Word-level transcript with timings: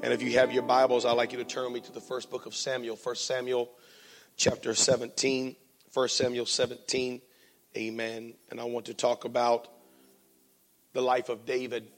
And 0.00 0.12
if 0.12 0.22
you 0.22 0.38
have 0.38 0.52
your 0.52 0.62
Bibles, 0.62 1.04
I'd 1.04 1.16
like 1.16 1.32
you 1.32 1.38
to 1.38 1.44
turn 1.44 1.72
me 1.72 1.80
to 1.80 1.90
the 1.90 2.00
first 2.00 2.30
book 2.30 2.46
of 2.46 2.54
Samuel, 2.54 2.96
1 3.02 3.16
Samuel 3.16 3.68
chapter 4.36 4.72
17. 4.72 5.56
1 5.92 6.08
Samuel 6.08 6.46
17. 6.46 7.20
Amen. 7.76 8.34
And 8.48 8.60
I 8.60 8.64
want 8.64 8.86
to 8.86 8.94
talk 8.94 9.24
about 9.24 9.66
the 10.92 11.00
life 11.02 11.28
of 11.28 11.44
David 11.44 11.88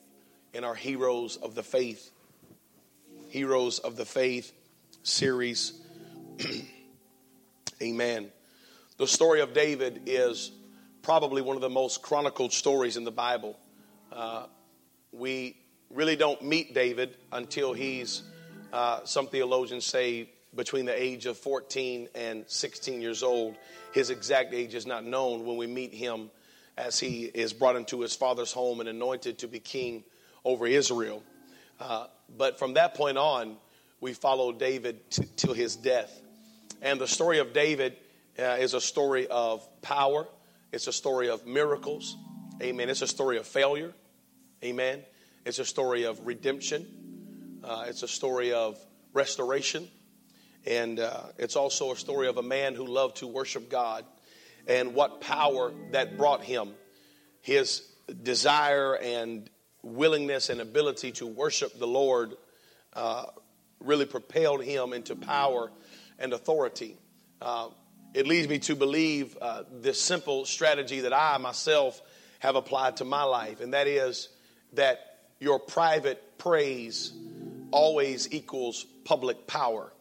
in 0.54 0.64
our 0.64 0.74
Heroes 0.74 1.36
of 1.36 1.54
the 1.54 1.62
Faith. 1.62 2.10
Heroes 3.28 3.80
of 3.80 3.96
the 3.96 4.06
Faith 4.06 4.50
series. 5.02 5.74
Amen. 7.82 8.30
The 8.96 9.06
story 9.06 9.42
of 9.42 9.52
David 9.52 10.04
is 10.06 10.52
probably 11.02 11.42
one 11.42 11.56
of 11.56 11.62
the 11.62 11.68
most 11.68 12.00
chronicled 12.00 12.54
stories 12.54 12.96
in 12.96 13.04
the 13.04 13.12
Bible. 13.12 13.58
Uh, 14.10 14.46
we 15.12 15.59
really 15.90 16.16
don't 16.16 16.42
meet 16.42 16.74
David 16.74 17.16
until 17.32 17.72
he's, 17.72 18.22
uh, 18.72 19.00
some 19.04 19.26
theologians 19.26 19.84
say, 19.84 20.30
between 20.54 20.84
the 20.84 21.00
age 21.02 21.26
of 21.26 21.36
14 21.36 22.08
and 22.14 22.44
16 22.46 23.00
years 23.00 23.22
old. 23.22 23.56
His 23.92 24.10
exact 24.10 24.52
age 24.54 24.74
is 24.74 24.86
not 24.86 25.04
known 25.04 25.44
when 25.44 25.56
we 25.56 25.66
meet 25.66 25.92
him 25.92 26.30
as 26.76 26.98
he 26.98 27.24
is 27.24 27.52
brought 27.52 27.76
into 27.76 28.00
his 28.00 28.14
father's 28.14 28.52
home 28.52 28.80
and 28.80 28.88
anointed 28.88 29.38
to 29.38 29.48
be 29.48 29.60
king 29.60 30.04
over 30.44 30.66
Israel. 30.66 31.22
Uh, 31.78 32.06
but 32.36 32.58
from 32.58 32.74
that 32.74 32.94
point 32.94 33.18
on, 33.18 33.56
we 34.00 34.12
follow 34.12 34.52
David 34.52 34.98
till 35.36 35.52
his 35.52 35.76
death. 35.76 36.20
And 36.82 37.00
the 37.00 37.06
story 37.06 37.38
of 37.38 37.52
David 37.52 37.96
uh, 38.38 38.56
is 38.58 38.74
a 38.74 38.80
story 38.80 39.26
of 39.26 39.66
power, 39.82 40.26
it's 40.72 40.86
a 40.86 40.92
story 40.92 41.28
of 41.28 41.46
miracles. 41.46 42.16
Amen. 42.62 42.90
It's 42.90 43.02
a 43.02 43.06
story 43.06 43.38
of 43.38 43.46
failure. 43.46 43.92
Amen. 44.62 45.02
It's 45.46 45.58
a 45.58 45.64
story 45.64 46.04
of 46.04 46.26
redemption. 46.26 46.86
Uh, 47.64 47.86
it's 47.88 48.02
a 48.02 48.08
story 48.08 48.52
of 48.52 48.78
restoration. 49.14 49.88
And 50.66 51.00
uh, 51.00 51.22
it's 51.38 51.56
also 51.56 51.92
a 51.92 51.96
story 51.96 52.28
of 52.28 52.36
a 52.36 52.42
man 52.42 52.74
who 52.74 52.86
loved 52.86 53.16
to 53.18 53.26
worship 53.26 53.70
God 53.70 54.04
and 54.66 54.94
what 54.94 55.22
power 55.22 55.72
that 55.92 56.18
brought 56.18 56.44
him. 56.44 56.74
His 57.40 57.82
desire 58.22 58.96
and 58.96 59.48
willingness 59.82 60.50
and 60.50 60.60
ability 60.60 61.12
to 61.12 61.26
worship 61.26 61.78
the 61.78 61.86
Lord 61.86 62.34
uh, 62.92 63.24
really 63.80 64.04
propelled 64.04 64.62
him 64.62 64.92
into 64.92 65.16
power 65.16 65.72
and 66.18 66.34
authority. 66.34 66.98
Uh, 67.40 67.68
it 68.12 68.26
leads 68.26 68.46
me 68.46 68.58
to 68.58 68.76
believe 68.76 69.38
uh, 69.40 69.62
this 69.72 69.98
simple 69.98 70.44
strategy 70.44 71.00
that 71.00 71.14
I 71.14 71.38
myself 71.38 72.02
have 72.40 72.56
applied 72.56 72.98
to 72.98 73.06
my 73.06 73.22
life, 73.22 73.62
and 73.62 73.72
that 73.72 73.86
is 73.86 74.28
that 74.74 75.09
your 75.40 75.58
private 75.58 76.38
praise 76.38 77.12
always 77.70 78.32
equals 78.32 78.84
public 79.04 79.46
power. 79.46 79.92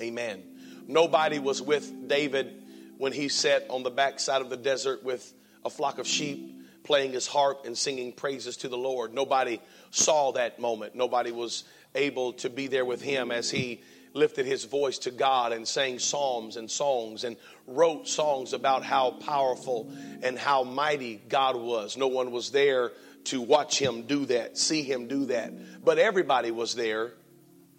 Amen. 0.00 0.42
Nobody 0.88 1.38
was 1.38 1.62
with 1.62 2.08
David 2.08 2.62
when 2.98 3.12
he 3.12 3.28
sat 3.28 3.66
on 3.70 3.82
the 3.82 3.90
backside 3.90 4.42
of 4.42 4.50
the 4.50 4.56
desert 4.56 5.04
with 5.04 5.32
a 5.64 5.70
flock 5.70 5.98
of 5.98 6.06
sheep 6.06 6.52
playing 6.84 7.12
his 7.12 7.26
harp 7.26 7.66
and 7.66 7.76
singing 7.76 8.12
praises 8.12 8.58
to 8.58 8.68
the 8.68 8.78
Lord. 8.78 9.12
Nobody 9.12 9.60
saw 9.90 10.32
that 10.32 10.58
moment. 10.58 10.94
Nobody 10.94 11.32
was 11.32 11.64
able 11.94 12.34
to 12.34 12.50
be 12.50 12.68
there 12.68 12.84
with 12.84 13.02
him 13.02 13.30
as 13.30 13.50
he 13.50 13.82
lifted 14.12 14.46
his 14.46 14.64
voice 14.64 14.98
to 14.98 15.10
God 15.10 15.52
and 15.52 15.66
sang 15.66 15.98
psalms 15.98 16.56
and 16.56 16.70
songs 16.70 17.24
and 17.24 17.36
wrote 17.66 18.08
songs 18.08 18.52
about 18.52 18.82
how 18.82 19.10
powerful 19.10 19.90
and 20.22 20.38
how 20.38 20.62
mighty 20.62 21.20
God 21.28 21.56
was. 21.56 21.96
No 21.96 22.06
one 22.06 22.30
was 22.30 22.50
there 22.50 22.92
to 23.26 23.40
watch 23.40 23.78
him 23.78 24.02
do 24.02 24.26
that, 24.26 24.58
see 24.58 24.82
him 24.82 25.08
do 25.08 25.26
that. 25.26 25.84
But 25.84 25.98
everybody 25.98 26.50
was 26.50 26.74
there 26.74 27.12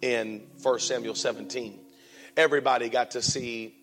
in 0.00 0.46
1 0.62 0.78
Samuel 0.80 1.14
17. 1.14 1.78
Everybody 2.36 2.88
got 2.88 3.12
to 3.12 3.22
see 3.22 3.74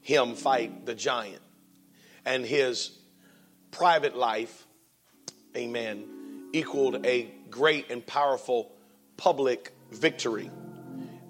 him 0.00 0.34
fight 0.34 0.86
the 0.86 0.94
giant. 0.94 1.42
And 2.24 2.44
his 2.44 2.90
private 3.70 4.16
life, 4.16 4.66
amen, 5.56 6.50
equaled 6.52 7.06
a 7.06 7.30
great 7.50 7.90
and 7.90 8.06
powerful 8.06 8.72
public 9.16 9.72
victory. 9.90 10.50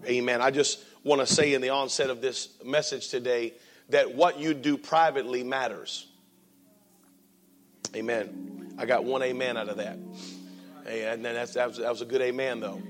Amen. 0.06 0.40
I 0.40 0.50
just 0.50 0.84
want 1.04 1.20
to 1.20 1.26
say 1.26 1.54
in 1.54 1.60
the 1.60 1.70
onset 1.70 2.10
of 2.10 2.20
this 2.20 2.48
message 2.64 3.08
today 3.08 3.54
that 3.90 4.14
what 4.14 4.38
you 4.38 4.54
do 4.54 4.76
privately 4.76 5.42
matters. 5.42 6.06
Amen. 7.94 8.57
I 8.78 8.86
got 8.86 9.04
one 9.04 9.22
amen 9.22 9.56
out 9.56 9.68
of 9.68 9.78
that. 9.78 9.98
And 10.86 11.24
that's, 11.24 11.54
that, 11.54 11.68
was, 11.68 11.78
that 11.78 11.90
was 11.90 12.00
a 12.00 12.06
good 12.06 12.22
amen, 12.22 12.60
though. 12.60 12.80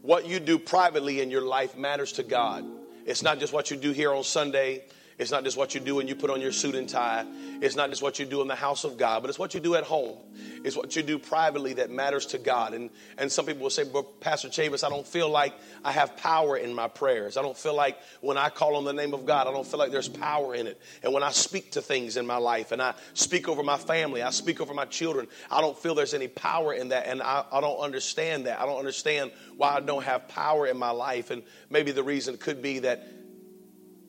What 0.00 0.26
you 0.26 0.40
do 0.40 0.58
privately 0.58 1.20
in 1.20 1.30
your 1.30 1.42
life 1.42 1.76
matters 1.76 2.12
to 2.12 2.22
God. 2.22 2.64
It's 3.04 3.22
not 3.22 3.38
just 3.38 3.52
what 3.52 3.70
you 3.70 3.76
do 3.76 3.92
here 3.92 4.12
on 4.12 4.24
Sunday. 4.24 4.84
It's 5.18 5.32
not 5.32 5.42
just 5.42 5.56
what 5.56 5.74
you 5.74 5.80
do 5.80 5.96
when 5.96 6.06
you 6.06 6.14
put 6.14 6.30
on 6.30 6.40
your 6.40 6.52
suit 6.52 6.76
and 6.76 6.88
tie. 6.88 7.26
It's 7.60 7.74
not 7.74 7.90
just 7.90 8.02
what 8.02 8.20
you 8.20 8.24
do 8.24 8.40
in 8.40 8.46
the 8.46 8.54
house 8.54 8.84
of 8.84 8.96
God, 8.96 9.20
but 9.20 9.30
it's 9.30 9.38
what 9.38 9.52
you 9.52 9.58
do 9.58 9.74
at 9.74 9.82
home. 9.82 10.16
It's 10.62 10.76
what 10.76 10.94
you 10.94 11.02
do 11.02 11.18
privately 11.18 11.72
that 11.74 11.90
matters 11.90 12.26
to 12.26 12.38
God. 12.38 12.72
And, 12.72 12.88
and 13.16 13.30
some 13.30 13.44
people 13.44 13.62
will 13.62 13.70
say, 13.70 13.82
but 13.82 14.20
Pastor 14.20 14.48
Chavis, 14.48 14.84
I 14.84 14.88
don't 14.88 15.06
feel 15.06 15.28
like 15.28 15.54
I 15.84 15.90
have 15.90 16.16
power 16.16 16.56
in 16.56 16.72
my 16.72 16.86
prayers. 16.86 17.36
I 17.36 17.42
don't 17.42 17.56
feel 17.56 17.74
like 17.74 17.98
when 18.20 18.38
I 18.38 18.48
call 18.48 18.76
on 18.76 18.84
the 18.84 18.92
name 18.92 19.12
of 19.12 19.26
God, 19.26 19.48
I 19.48 19.52
don't 19.52 19.66
feel 19.66 19.80
like 19.80 19.90
there's 19.90 20.08
power 20.08 20.54
in 20.54 20.68
it. 20.68 20.80
And 21.02 21.12
when 21.12 21.24
I 21.24 21.30
speak 21.30 21.72
to 21.72 21.82
things 21.82 22.16
in 22.16 22.24
my 22.24 22.36
life 22.36 22.70
and 22.70 22.80
I 22.80 22.94
speak 23.14 23.48
over 23.48 23.64
my 23.64 23.76
family, 23.76 24.22
I 24.22 24.30
speak 24.30 24.60
over 24.60 24.72
my 24.72 24.84
children, 24.84 25.26
I 25.50 25.60
don't 25.60 25.76
feel 25.76 25.96
there's 25.96 26.14
any 26.14 26.28
power 26.28 26.72
in 26.72 26.90
that. 26.90 27.08
And 27.08 27.22
I, 27.22 27.44
I 27.50 27.60
don't 27.60 27.80
understand 27.80 28.46
that. 28.46 28.60
I 28.60 28.66
don't 28.66 28.78
understand 28.78 29.32
why 29.56 29.70
I 29.70 29.80
don't 29.80 30.04
have 30.04 30.28
power 30.28 30.68
in 30.68 30.78
my 30.78 30.90
life. 30.90 31.32
And 31.32 31.42
maybe 31.70 31.90
the 31.90 32.04
reason 32.04 32.36
could 32.36 32.62
be 32.62 32.78
that 32.80 33.04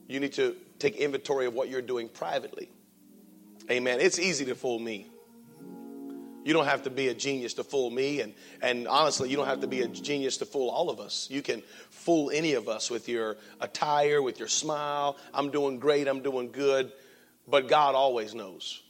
you 0.07 0.19
need 0.19 0.33
to 0.33 0.55
take 0.79 0.95
inventory 0.95 1.45
of 1.45 1.53
what 1.53 1.69
you're 1.69 1.81
doing 1.81 2.09
privately. 2.09 2.69
Amen. 3.69 3.99
It's 4.01 4.17
easy 4.17 4.45
to 4.45 4.55
fool 4.55 4.79
me. 4.79 5.07
You 6.43 6.53
don't 6.53 6.65
have 6.65 6.83
to 6.83 6.89
be 6.89 7.09
a 7.09 7.13
genius 7.13 7.55
to 7.55 7.63
fool 7.63 7.91
me. 7.91 8.21
And, 8.21 8.33
and 8.61 8.87
honestly, 8.87 9.29
you 9.29 9.35
don't 9.35 9.45
have 9.45 9.59
to 9.61 9.67
be 9.67 9.81
a 9.81 9.87
genius 9.87 10.37
to 10.37 10.45
fool 10.45 10.69
all 10.69 10.89
of 10.89 10.99
us. 10.99 11.27
You 11.29 11.41
can 11.41 11.61
fool 11.89 12.31
any 12.31 12.53
of 12.53 12.69
us 12.69 12.89
with 12.89 13.09
your 13.09 13.37
attire, 13.59 14.21
with 14.21 14.39
your 14.39 14.47
smile. 14.47 15.17
I'm 15.33 15.51
doing 15.51 15.79
great, 15.79 16.07
I'm 16.07 16.21
doing 16.21 16.51
good. 16.51 16.91
But 17.47 17.67
God 17.67 17.93
always 17.93 18.33
knows. 18.33 18.81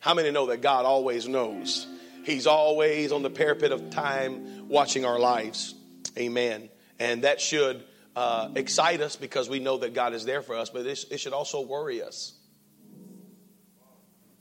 How 0.00 0.14
many 0.14 0.30
know 0.30 0.46
that 0.46 0.62
God 0.62 0.84
always 0.84 1.26
knows? 1.26 1.86
He's 2.24 2.46
always 2.46 3.12
on 3.12 3.22
the 3.22 3.30
parapet 3.30 3.72
of 3.72 3.90
time 3.90 4.68
watching 4.68 5.04
our 5.04 5.18
lives. 5.18 5.74
Amen. 6.18 6.68
And 6.98 7.24
that 7.24 7.40
should 7.40 7.82
uh, 8.14 8.50
excite 8.54 9.00
us 9.00 9.16
because 9.16 9.48
we 9.48 9.58
know 9.58 9.78
that 9.78 9.94
God 9.94 10.12
is 10.12 10.24
there 10.24 10.42
for 10.42 10.56
us, 10.56 10.70
but 10.70 10.86
it, 10.86 11.04
it 11.10 11.18
should 11.18 11.32
also 11.32 11.62
worry 11.62 12.02
us. 12.02 12.34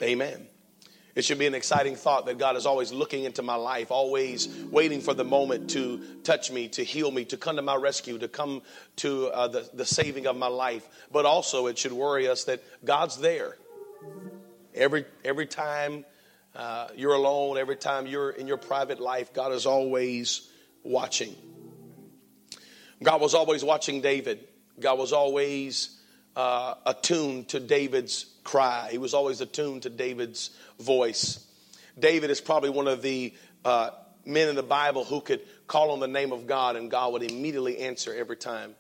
Amen. 0.02 0.48
It 1.14 1.26
should 1.26 1.40
be 1.40 1.46
an 1.46 1.56
exciting 1.56 1.96
thought 1.96 2.26
that 2.28 2.38
God 2.38 2.56
is 2.56 2.66
always 2.66 2.94
looking 2.94 3.26
into 3.26 3.42
my 3.42 3.56
life, 3.56 3.92
always 3.92 4.48
waiting 4.72 5.02
for 5.02 5.14
the 5.14 5.26
moment 5.26 5.72
to 5.72 6.02
touch 6.24 6.52
me, 6.52 6.70
to 6.70 6.84
heal 6.84 7.12
me, 7.12 7.26
to 7.26 7.38
come 7.38 7.58
to 7.58 7.62
my 7.62 7.76
rescue, 7.76 8.18
to 8.20 8.30
come 8.30 8.62
to 8.98 9.28
uh, 9.28 9.48
the, 9.50 9.70
the 9.74 9.86
saving 9.86 10.26
of 10.28 10.38
my 10.38 10.48
life. 10.48 10.88
But 11.12 11.26
also, 11.26 11.68
it 11.68 11.78
should 11.78 11.92
worry 11.92 12.30
us 12.30 12.46
that 12.46 12.64
God's 12.86 13.18
there. 13.18 13.58
Every, 14.74 15.06
every 15.26 15.48
time 15.48 16.06
uh, 16.56 16.88
you're 16.96 17.14
alone, 17.14 17.58
every 17.58 17.76
time 17.76 18.08
you're 18.08 18.30
in 18.30 18.48
your 18.48 18.58
private 18.58 19.02
life, 19.02 19.34
God 19.34 19.52
is 19.52 19.66
always 19.66 20.50
watching. 20.84 21.36
God 23.04 23.22
was 23.22 23.34
always 23.34 23.64
watching 23.64 24.02
David. 24.02 24.48
God 24.80 24.98
was 25.00 25.12
always 25.12 26.00
uh, 26.36 26.76
attuned 26.86 27.50
to 27.50 27.60
David's 27.60 28.26
cry. 28.44 28.90
He 28.92 28.98
was 28.98 29.14
always 29.14 29.42
attuned 29.42 29.84
to 29.84 29.90
David's 29.90 30.52
voice. 30.80 31.46
David 31.98 32.30
is 32.30 32.40
probably 32.40 32.70
one 32.70 32.88
of 32.88 33.02
the 33.02 33.34
uh, 33.66 33.92
men 34.26 34.50
in 34.50 34.56
the 34.56 34.64
Bible 34.64 35.04
who 35.04 35.22
could 35.22 35.42
call 35.68 35.92
on 35.92 36.00
the 36.00 36.08
name 36.08 36.32
of 36.32 36.48
God 36.48 36.76
and 36.76 36.90
God 36.90 37.14
would 37.14 37.24
immediately 37.24 37.80
answer 37.80 38.14
every 38.14 38.38
time. 38.38 38.76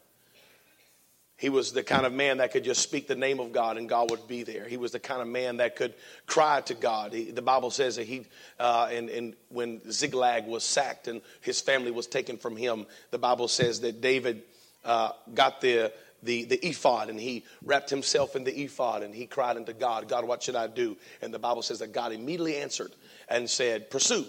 He 1.41 1.49
was 1.49 1.71
the 1.71 1.81
kind 1.81 2.05
of 2.05 2.13
man 2.13 2.37
that 2.37 2.51
could 2.51 2.63
just 2.63 2.83
speak 2.83 3.07
the 3.07 3.15
name 3.15 3.39
of 3.39 3.51
God 3.51 3.77
and 3.77 3.89
God 3.89 4.11
would 4.11 4.27
be 4.27 4.43
there. 4.43 4.67
He 4.67 4.77
was 4.77 4.91
the 4.91 4.99
kind 4.99 5.23
of 5.23 5.27
man 5.27 5.57
that 5.57 5.75
could 5.75 5.95
cry 6.27 6.61
to 6.61 6.75
God. 6.75 7.13
He, 7.13 7.31
the 7.31 7.41
Bible 7.41 7.71
says 7.71 7.95
that 7.95 8.05
he, 8.05 8.27
uh, 8.59 8.89
and, 8.91 9.09
and 9.09 9.33
when 9.49 9.81
Ziklag 9.91 10.45
was 10.45 10.63
sacked 10.63 11.07
and 11.07 11.19
his 11.41 11.59
family 11.59 11.89
was 11.89 12.05
taken 12.05 12.37
from 12.37 12.55
him, 12.55 12.85
the 13.09 13.17
Bible 13.17 13.47
says 13.47 13.81
that 13.81 14.01
David 14.01 14.43
uh, 14.85 15.13
got 15.33 15.61
the, 15.61 15.91
the, 16.21 16.45
the 16.45 16.63
ephod 16.63 17.09
and 17.09 17.19
he 17.19 17.43
wrapped 17.65 17.89
himself 17.89 18.35
in 18.35 18.43
the 18.43 18.55
ephod 18.61 19.01
and 19.01 19.11
he 19.15 19.25
cried 19.25 19.57
unto 19.57 19.73
God, 19.73 20.07
God, 20.07 20.25
what 20.25 20.43
should 20.43 20.55
I 20.55 20.67
do? 20.67 20.95
And 21.23 21.33
the 21.33 21.39
Bible 21.39 21.63
says 21.63 21.79
that 21.79 21.91
God 21.91 22.11
immediately 22.11 22.57
answered 22.57 22.91
and 23.27 23.49
said, 23.49 23.89
Pursue, 23.89 24.27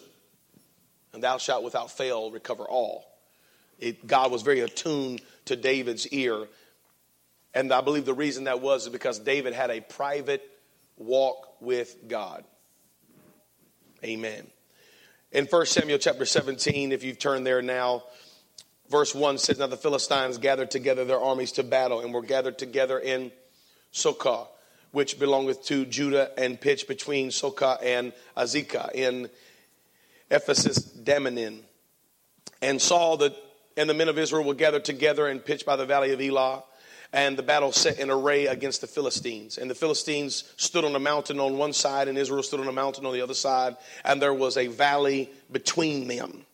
and 1.13 1.23
thou 1.23 1.37
shalt 1.37 1.63
without 1.63 1.91
fail 1.91 2.31
recover 2.31 2.65
all. 2.65 3.05
It, 3.79 4.07
God 4.07 4.31
was 4.31 4.41
very 4.41 4.61
attuned 4.61 5.21
to 5.45 5.57
David's 5.57 6.09
ear. 6.09 6.47
And 7.55 7.73
I 7.73 7.81
believe 7.81 8.05
the 8.05 8.15
reason 8.15 8.45
that 8.45 8.61
was 8.61 8.85
is 8.85 8.89
because 8.89 9.19
David 9.19 9.53
had 9.53 9.71
a 9.71 9.81
private 9.81 10.49
walk 10.97 11.61
with 11.61 12.09
God. 12.09 12.45
Amen. 14.05 14.47
In 15.33 15.47
1 15.47 15.67
Samuel 15.67 15.99
chapter 15.99 16.25
17, 16.25 16.93
if 16.93 17.05
you've 17.05 17.19
turned 17.19 17.47
there 17.47 17.63
now, 17.63 18.05
verse 18.91 19.15
1 19.15 19.39
says, 19.39 19.59
Now 19.59 19.67
the 19.67 19.77
Philistines 19.77 20.39
gathered 20.39 20.71
together 20.71 21.05
their 21.05 21.21
armies 21.21 21.53
to 21.53 21.63
battle 21.63 22.01
and 22.01 22.13
were 22.13 22.23
gathered 22.23 22.59
together 22.59 22.99
in 22.99 23.33
Socoh, 23.93 24.49
which 24.91 25.19
belongeth 25.19 25.65
to 25.67 25.85
Judah, 25.87 26.31
and 26.37 26.61
pitched 26.61 26.89
between 26.89 27.31
Socoh 27.31 27.79
and 27.83 28.13
Azekah 28.37 28.93
in 28.95 29.31
Ephesdammim. 30.31 31.61
And 32.61 32.81
Saul 32.81 33.17
the, 33.17 33.35
and 33.77 33.89
the 33.89 33.95
men 33.95 34.09
of 34.09 34.19
Israel 34.19 34.45
were 34.45 34.55
gathered 34.55 34.85
together 34.85 35.29
and 35.29 35.45
pitched 35.45 35.67
by 35.67 35.77
the 35.77 35.87
valley 35.87 36.13
of 36.13 36.21
Elah 36.21 36.65
and 37.13 37.37
the 37.37 37.43
battle 37.43 37.73
set 37.73 37.99
in 37.99 38.11
array 38.11 38.47
against 38.47 38.81
the 38.81 38.87
Philistines. 38.87 39.59
And 39.59 39.71
the 39.71 39.75
Philistines 39.75 40.45
stood 40.57 40.85
on 40.85 40.95
a 40.95 40.99
mountain 40.99 41.39
on 41.41 41.59
one 41.59 41.73
side, 41.73 42.09
and 42.09 42.17
Israel 42.17 42.43
stood 42.43 42.61
on 42.61 42.69
a 42.69 42.73
mountain 42.73 43.05
on 43.05 43.13
the 43.13 43.21
other 43.21 43.35
side, 43.35 43.77
and 44.05 44.21
there 44.21 44.35
was 44.35 44.57
a 44.57 44.69
valley 44.69 45.31
between 45.51 46.09
them. 46.09 46.47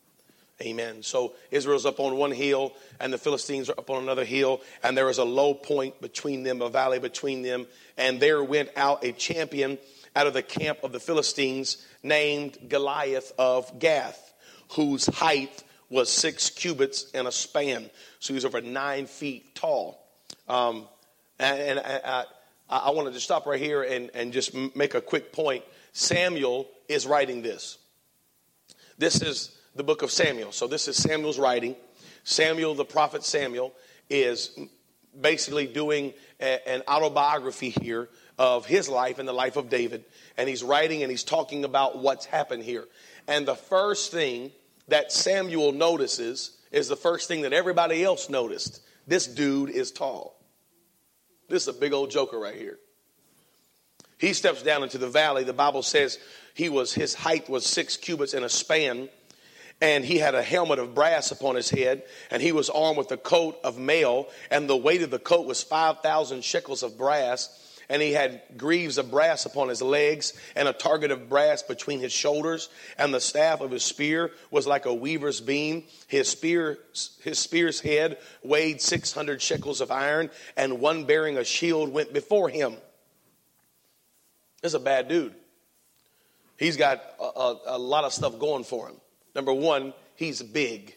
Amen. 0.60 1.05
So 1.05 1.34
Israel's 1.52 1.87
up 1.87 2.00
on 2.00 2.16
one 2.16 2.32
hill, 2.32 2.72
and 2.99 3.12
the 3.12 3.19
Philistines 3.19 3.70
are 3.70 3.78
up 3.78 3.90
on 3.90 4.02
another 4.02 4.25
hill, 4.25 4.60
and 4.82 4.96
there 4.96 5.08
is 5.08 5.19
a 5.19 5.25
low 5.25 5.55
point 5.55 6.00
between 6.00 6.43
them, 6.43 6.60
a 6.60 6.69
valley 6.69 6.99
between 6.99 7.43
them. 7.43 7.66
And 7.96 8.19
there 8.19 8.43
went 8.43 8.70
out 8.76 9.05
a 9.05 9.12
champion 9.12 9.78
out 10.16 10.26
of 10.26 10.34
the 10.34 10.43
camp 10.43 10.78
of 10.82 10.90
the 10.90 10.99
Philistines 10.99 11.87
named 12.02 12.58
Goliath 12.69 13.32
of 13.38 13.78
Gath, 13.78 14.34
whose 14.70 15.06
height 15.06 15.62
was 15.90 16.10
six 16.10 16.50
cubits 16.50 17.06
and 17.14 17.28
a 17.28 17.32
span. 17.32 17.88
So 18.19 18.32
he 18.32 18.34
was 18.34 18.44
over 18.44 18.60
nine 18.60 19.06
feet 19.06 19.55
tall. 19.55 20.07
Um, 20.48 20.86
and, 21.38 21.60
and 21.60 21.78
I, 21.80 22.24
I, 22.68 22.78
I, 22.78 22.90
wanted 22.90 23.12
to 23.14 23.20
stop 23.20 23.46
right 23.46 23.60
here 23.60 23.82
and, 23.82 24.10
and 24.14 24.32
just 24.32 24.54
make 24.74 24.94
a 24.94 25.00
quick 25.00 25.32
point. 25.32 25.64
Samuel 25.92 26.68
is 26.88 27.06
writing 27.06 27.42
this. 27.42 27.78
This 28.96 29.22
is 29.22 29.56
the 29.74 29.84
book 29.84 30.02
of 30.02 30.10
Samuel. 30.10 30.52
So 30.52 30.66
this 30.66 30.88
is 30.88 30.96
Samuel's 30.96 31.38
writing. 31.38 31.76
Samuel, 32.24 32.74
the 32.74 32.84
prophet 32.84 33.24
Samuel, 33.24 33.74
is 34.10 34.58
basically 35.18 35.66
doing 35.66 36.14
a, 36.40 36.68
an 36.68 36.82
autobiography 36.88 37.70
here 37.70 38.08
of 38.38 38.66
his 38.66 38.88
life 38.88 39.18
and 39.18 39.28
the 39.28 39.32
life 39.32 39.56
of 39.56 39.68
David. 39.68 40.04
And 40.36 40.48
he's 40.48 40.62
writing 40.62 41.02
and 41.02 41.10
he's 41.10 41.24
talking 41.24 41.64
about 41.64 41.98
what's 41.98 42.24
happened 42.24 42.62
here. 42.62 42.86
And 43.26 43.46
the 43.46 43.54
first 43.54 44.12
thing 44.12 44.52
that 44.88 45.12
Samuel 45.12 45.72
notices 45.72 46.56
is 46.70 46.88
the 46.88 46.96
first 46.96 47.28
thing 47.28 47.42
that 47.42 47.52
everybody 47.52 48.02
else 48.02 48.28
noticed. 48.28 48.80
This 49.06 49.26
dude 49.26 49.70
is 49.70 49.90
tall. 49.90 50.38
This 51.48 51.62
is 51.62 51.68
a 51.68 51.72
big 51.78 51.92
old 51.92 52.10
joker 52.10 52.38
right 52.38 52.54
here. 52.54 52.78
He 54.18 54.32
steps 54.32 54.62
down 54.62 54.82
into 54.82 54.98
the 54.98 55.08
valley. 55.08 55.44
The 55.44 55.52
Bible 55.52 55.82
says 55.82 56.18
he 56.54 56.68
was 56.68 56.92
his 56.92 57.14
height 57.14 57.48
was 57.48 57.64
six 57.64 57.96
cubits 57.96 58.34
and 58.34 58.44
a 58.44 58.48
span, 58.48 59.08
and 59.80 60.04
he 60.04 60.18
had 60.18 60.34
a 60.34 60.42
helmet 60.42 60.78
of 60.78 60.94
brass 60.94 61.30
upon 61.30 61.54
his 61.54 61.70
head, 61.70 62.02
and 62.30 62.42
he 62.42 62.52
was 62.52 62.68
armed 62.68 62.98
with 62.98 63.12
a 63.12 63.16
coat 63.16 63.58
of 63.62 63.78
mail, 63.78 64.26
and 64.50 64.68
the 64.68 64.76
weight 64.76 65.02
of 65.02 65.10
the 65.10 65.18
coat 65.18 65.46
was 65.46 65.62
five 65.62 66.00
thousand 66.00 66.44
shekels 66.44 66.82
of 66.82 66.98
brass 66.98 67.48
and 67.88 68.02
he 68.02 68.12
had 68.12 68.43
greaves 68.56 68.99
of 68.99 69.11
brass 69.11 69.46
upon 69.46 69.69
his 69.69 69.81
legs 69.81 70.35
and 70.55 70.69
a 70.69 70.73
target 70.73 71.11
of 71.11 71.29
brass 71.29 71.62
between 71.62 72.00
his 72.00 72.12
shoulders. 72.12 72.69
And 72.99 73.14
the 73.14 73.20
staff 73.20 73.61
of 73.61 73.70
his 73.70 73.82
spear 73.82 74.32
was 74.50 74.67
like 74.67 74.85
a 74.85 74.93
weaver's 74.93 75.40
beam. 75.40 75.85
His 76.06 76.29
spear 76.29 76.79
his 77.23 77.38
spear's 77.38 77.81
head 77.81 78.19
weighed 78.43 78.81
600 78.81 79.40
shekels 79.40 79.81
of 79.81 79.90
iron 79.90 80.31
and 80.56 80.81
one 80.81 81.05
bearing 81.05 81.38
a 81.38 81.44
shield 81.44 81.93
went 81.93 82.12
before 82.12 82.49
him. 82.49 82.73
This 84.62 84.70
is 84.70 84.75
a 84.75 84.81
bad 84.81 85.08
dude. 85.08 85.34
He's 86.58 86.76
got 86.76 87.02
a, 87.20 87.23
a, 87.23 87.61
a 87.67 87.79
lot 87.79 88.05
of 88.05 88.12
stuff 88.12 88.38
going 88.38 88.64
for 88.64 88.88
him. 88.88 88.96
Number 89.34 89.52
one 89.52 89.94
he's 90.14 90.43
big. 90.43 90.94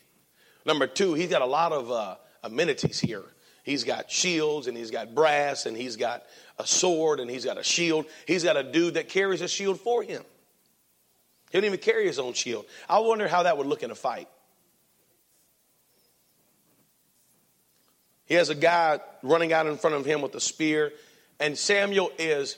Number 0.66 0.88
two 0.88 1.14
he's 1.14 1.30
got 1.30 1.42
a 1.42 1.46
lot 1.46 1.72
of 1.72 1.90
uh, 1.90 2.16
amenities 2.44 3.00
here 3.00 3.24
He's 3.72 3.86
got 3.86 4.12
shields 4.12 4.68
and 4.68 4.76
he's 4.76 4.92
got 4.92 5.16
brass 5.16 5.66
and 5.66 5.78
he's 5.78 5.96
got 5.96 6.24
a 6.60 6.68
sword 6.68 7.22
and 7.22 7.32
he's 7.32 7.46
got 7.46 7.58
a 7.58 7.64
shield. 7.64 8.06
He's 8.28 8.44
got 8.44 8.58
a 8.58 8.64
dude 8.64 8.96
that 8.96 9.08
carries 9.08 9.40
a 9.40 9.48
shield 9.48 9.80
for 9.80 10.04
him. 10.04 10.22
He 11.52 11.58
don't 11.58 11.64
even 11.64 11.80
carry 11.80 12.06
his 12.06 12.20
own 12.20 12.34
shield. 12.34 12.66
I 12.90 13.00
wonder 13.00 13.30
how 13.30 13.44
that 13.44 13.58
would 13.58 13.68
look 13.68 13.82
in 13.82 13.90
a 13.90 13.96
fight. 13.96 14.28
He 18.26 18.34
has 18.34 18.50
a 18.50 18.56
guy 18.56 19.00
running 19.24 19.54
out 19.54 19.68
in 19.68 19.78
front 19.78 19.96
of 19.96 20.04
him 20.04 20.22
with 20.22 20.36
a 20.36 20.42
spear, 20.42 20.92
and 21.40 21.58
Samuel 21.58 22.12
is 22.20 22.58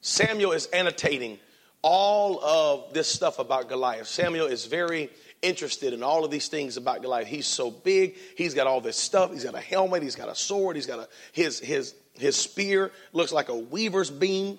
Samuel 0.00 0.52
is 0.52 0.64
annotating 0.72 1.38
all 1.82 2.42
of 2.42 2.94
this 2.94 3.08
stuff 3.08 3.38
about 3.38 3.68
Goliath. 3.68 4.06
Samuel 4.06 4.46
is 4.46 4.64
very 4.64 5.10
interested 5.44 5.92
in 5.92 6.02
all 6.02 6.24
of 6.24 6.30
these 6.30 6.48
things 6.48 6.76
about 6.76 7.02
Goliath. 7.02 7.28
He's 7.28 7.46
so 7.46 7.70
big. 7.70 8.16
He's 8.36 8.54
got 8.54 8.66
all 8.66 8.80
this 8.80 8.96
stuff. 8.96 9.32
He's 9.32 9.44
got 9.44 9.54
a 9.54 9.60
helmet. 9.60 10.02
He's 10.02 10.16
got 10.16 10.28
a 10.28 10.34
sword. 10.34 10.76
He's 10.76 10.86
got 10.86 10.98
a 10.98 11.08
his 11.32 11.60
his 11.60 11.94
his 12.14 12.36
spear 12.36 12.90
looks 13.12 13.32
like 13.32 13.48
a 13.48 13.56
weaver's 13.56 14.10
beam. 14.10 14.58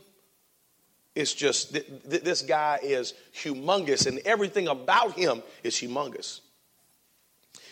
It's 1.15 1.33
just 1.33 1.73
th- 1.73 1.87
th- 2.09 2.23
this 2.23 2.41
guy 2.41 2.79
is 2.83 3.13
humongous, 3.33 4.05
and 4.05 4.19
everything 4.19 4.67
about 4.67 5.13
him 5.13 5.41
is 5.63 5.75
humongous. 5.75 6.41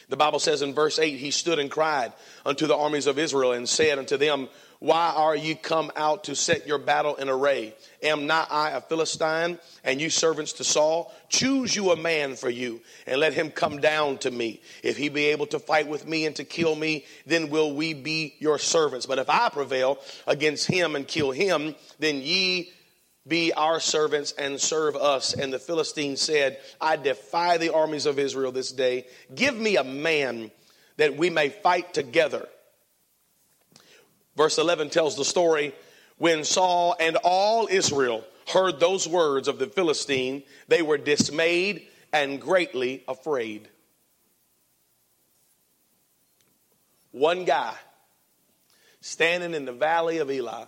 The 0.10 0.18
Bible 0.18 0.40
says 0.40 0.62
in 0.62 0.74
verse 0.74 1.00
8, 1.00 1.18
he 1.18 1.32
stood 1.32 1.60
and 1.60 1.72
cried 1.72 2.14
unto 2.46 2.68
the 2.68 2.76
armies 2.76 3.08
of 3.08 3.18
Israel 3.18 3.54
and 3.54 3.68
said 3.68 3.98
unto 3.98 4.18
them, 4.18 4.50
why 4.84 5.14
are 5.16 5.34
ye 5.34 5.56
come 5.56 5.94
out 5.96 6.26
to 6.26 6.36
set 6.36 6.68
your 6.68 6.78
battle 6.78 7.16
in 7.16 7.30
array? 7.30 7.74
Am 8.02 8.28
not 8.28 8.52
I 8.52 8.72
a 8.72 8.82
Philistine, 8.82 9.58
and 9.82 10.02
you 10.02 10.10
servants 10.10 10.52
to 10.54 10.66
Saul? 10.66 11.14
Choose 11.30 11.74
you 11.74 11.92
a 11.92 11.96
man 11.96 12.36
for 12.36 12.50
you, 12.50 12.82
and 13.08 13.22
let 13.22 13.32
him 13.32 13.50
come 13.50 13.80
down 13.80 14.18
to 14.18 14.30
me. 14.30 14.62
If 14.84 14.98
he 14.98 15.08
be 15.08 15.28
able 15.28 15.46
to 15.46 15.60
fight 15.60 15.88
with 15.88 16.06
me 16.06 16.26
and 16.26 16.36
to 16.36 16.44
kill 16.44 16.76
me, 16.76 17.06
then 17.26 17.50
will 17.50 17.74
we 17.74 17.94
be 17.94 18.36
your 18.40 18.60
servants. 18.60 19.06
But 19.06 19.20
if 19.20 19.30
I 19.30 19.48
prevail 19.48 20.00
against 20.28 20.68
him 20.68 20.98
and 20.98 21.08
kill 21.08 21.32
him, 21.32 21.76
then 22.00 22.18
ye 22.18 22.74
be 23.26 23.54
our 23.54 23.80
servants 23.80 24.34
and 24.34 24.60
serve 24.60 24.98
us. 24.98 25.34
And 25.34 25.54
the 25.54 25.60
Philistine 25.60 26.18
said, 26.18 26.58
I 26.82 26.98
defy 26.98 27.58
the 27.58 27.74
armies 27.74 28.06
of 28.06 28.20
Israel 28.20 28.52
this 28.52 28.74
day. 28.74 29.06
Give 29.34 29.56
me 29.56 29.78
a 29.78 29.86
man 29.86 30.52
that 30.98 31.16
we 31.16 31.30
may 31.30 31.48
fight 31.48 31.94
together. 31.94 32.50
Verse 34.36 34.58
11 34.58 34.90
tells 34.90 35.16
the 35.16 35.26
story 35.26 35.74
when 36.18 36.44
Saul 36.44 36.96
and 37.00 37.18
all 37.24 37.68
Israel 37.70 38.24
heard 38.48 38.80
those 38.80 39.08
words 39.08 39.48
of 39.48 39.60
the 39.60 39.68
Philistine, 39.68 40.44
they 40.68 40.82
were 40.82 40.98
dismayed 40.98 41.88
and 42.12 42.40
greatly 42.40 43.04
afraid. 43.08 43.68
One 47.12 47.46
guy 47.46 47.76
standing 49.02 49.54
in 49.54 49.66
the 49.66 49.74
valley 49.74 50.18
of 50.18 50.32
Elah, 50.32 50.68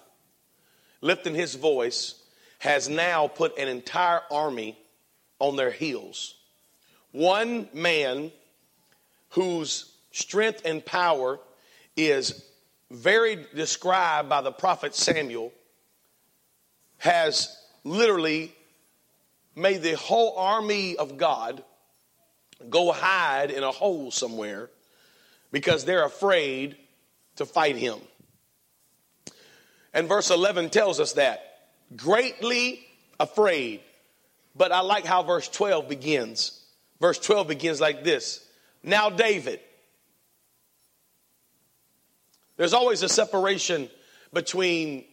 lifting 1.02 1.34
his 1.34 1.56
voice, 1.56 2.22
has 2.60 2.90
now 2.90 3.28
put 3.28 3.58
an 3.58 3.68
entire 3.68 4.22
army 4.32 4.78
on 5.40 5.56
their 5.56 5.72
heels. 5.72 6.36
One 7.12 7.68
man 7.74 8.32
whose 9.30 9.92
strength 10.12 10.62
and 10.66 10.86
power 10.86 11.40
is 11.96 12.46
very 12.92 13.46
described 13.56 14.30
by 14.30 14.42
the 14.42 14.52
prophet 14.52 14.96
Samuel, 14.96 15.52
has 16.98 17.56
literally 17.84 18.54
made 19.56 19.82
the 19.82 19.96
whole 19.96 20.38
army 20.38 20.96
of 20.98 21.18
God 21.18 21.64
go 22.70 22.92
hide 22.92 23.52
in 23.52 23.64
a 23.64 23.72
hole 23.72 24.12
somewhere 24.12 24.70
because 25.52 25.86
they're 25.86 26.06
afraid 26.06 26.76
to 27.36 27.46
fight 27.46 27.76
him. 27.76 28.00
And 29.94 30.08
verse 30.08 30.30
11 30.30 30.70
tells 30.72 31.00
us 31.00 31.14
that 31.14 31.42
greatly 31.96 32.86
afraid. 33.20 33.82
But 34.56 34.72
I 34.72 34.82
like 34.82 35.06
how 35.06 35.24
verse 35.24 35.48
12 35.48 35.88
begins. 35.88 36.62
Verse 37.00 37.20
12 37.20 37.48
begins 37.48 37.82
like 37.82 38.04
this 38.04 38.46
Now, 38.84 39.10
David, 39.10 39.60
there's 42.58 42.74
always 42.74 43.04
a 43.04 43.10
separation 43.10 43.90
between 44.34 45.06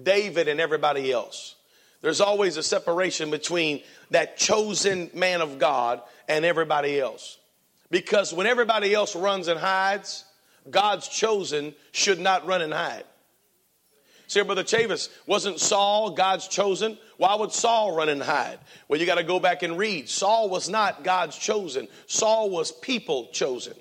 David 0.00 0.48
and 0.48 0.60
everybody 0.60 1.10
else. 1.10 1.54
There's 2.02 2.20
always 2.20 2.56
a 2.56 2.62
separation 2.62 3.30
between 3.30 3.82
that 4.10 4.36
chosen 4.36 5.10
man 5.14 5.40
of 5.40 5.58
God 5.58 6.02
and 6.28 6.44
everybody 6.44 7.00
else. 7.00 7.38
Because 7.90 8.32
when 8.32 8.46
everybody 8.46 8.92
else 8.94 9.16
runs 9.16 9.48
and 9.48 9.58
hides, 9.58 10.24
God's 10.68 11.08
chosen 11.08 11.74
should 11.92 12.20
not 12.20 12.46
run 12.46 12.62
and 12.62 12.72
hide. 12.72 13.04
See, 14.28 14.42
Brother 14.42 14.64
Chavis, 14.64 15.08
wasn't 15.26 15.60
Saul 15.60 16.10
God's 16.10 16.48
chosen? 16.48 16.98
Why 17.16 17.36
would 17.36 17.52
Saul 17.52 17.94
run 17.94 18.08
and 18.08 18.22
hide? 18.22 18.58
Well, 18.88 18.98
you 18.98 19.06
got 19.06 19.18
to 19.18 19.24
go 19.24 19.38
back 19.38 19.62
and 19.62 19.78
read. 19.78 20.08
Saul 20.08 20.50
was 20.50 20.68
not 20.68 21.04
God's 21.04 21.36
chosen, 21.38 21.88
Saul 22.06 22.50
was 22.50 22.72
people 22.72 23.28
chosen. 23.32 23.74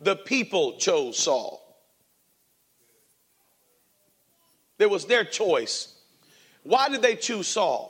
The 0.00 0.16
people 0.16 0.78
chose 0.78 1.16
Saul. 1.16 1.62
It 4.82 4.90
was 4.90 5.06
their 5.06 5.24
choice. 5.24 5.94
Why 6.64 6.88
did 6.88 7.02
they 7.02 7.16
choose 7.16 7.46
Saul? 7.46 7.88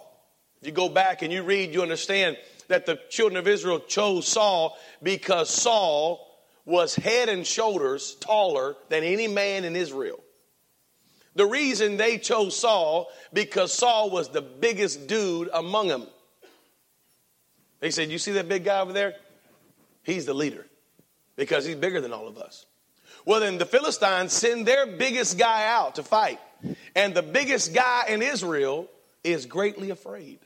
If 0.61 0.67
you 0.67 0.73
go 0.73 0.89
back 0.89 1.23
and 1.23 1.33
you 1.33 1.43
read, 1.43 1.73
you 1.73 1.83
understand 1.83 2.37
that 2.69 2.87
the 2.87 3.01
children 3.09 3.39
of 3.39 3.49
Israel 3.49 3.81
chose 3.81 4.29
Saul 4.29 4.79
because 5.03 5.51
Saul 5.51 6.29
was 6.65 6.95
head 6.95 7.29
and 7.29 7.47
shoulders 7.47 8.15
taller 8.21 8.77
than 8.89 9.03
any 9.03 9.27
man 9.27 9.65
in 9.65 9.75
Israel. 9.75 10.23
The 11.35 11.47
reason 11.47 11.97
they 11.97 12.19
chose 12.19 12.57
Saul 12.57 13.09
because 13.33 13.73
Saul 13.73 14.11
was 14.11 14.29
the 14.29 14.43
biggest 14.43 15.07
dude 15.07 15.49
among 15.53 15.89
them. 15.89 16.07
They 17.81 17.91
said, 17.91 18.11
"You 18.11 18.19
see 18.19 18.33
that 18.33 18.49
big 18.49 18.65
guy 18.65 18.81
over 18.81 18.93
there? 18.93 19.17
He's 20.03 20.27
the 20.27 20.35
leader 20.35 20.67
because 21.37 21.65
he's 21.65 21.77
bigger 21.77 22.01
than 22.01 22.13
all 22.13 22.29
of 22.29 22.37
us." 22.37 22.67
Well, 23.25 23.41
then 23.41 23.59
the 23.59 23.67
Philistines 23.67 24.33
send 24.33 24.67
their 24.67 24.87
biggest 24.87 25.39
guy 25.39 25.67
out 25.67 25.95
to 25.97 26.03
fight, 26.03 26.41
and 26.95 27.15
the 27.15 27.23
biggest 27.23 27.75
guy 27.75 28.05
in 28.09 28.23
Israel 28.23 28.89
is 29.25 29.47
greatly 29.47 29.91
afraid. 29.91 30.39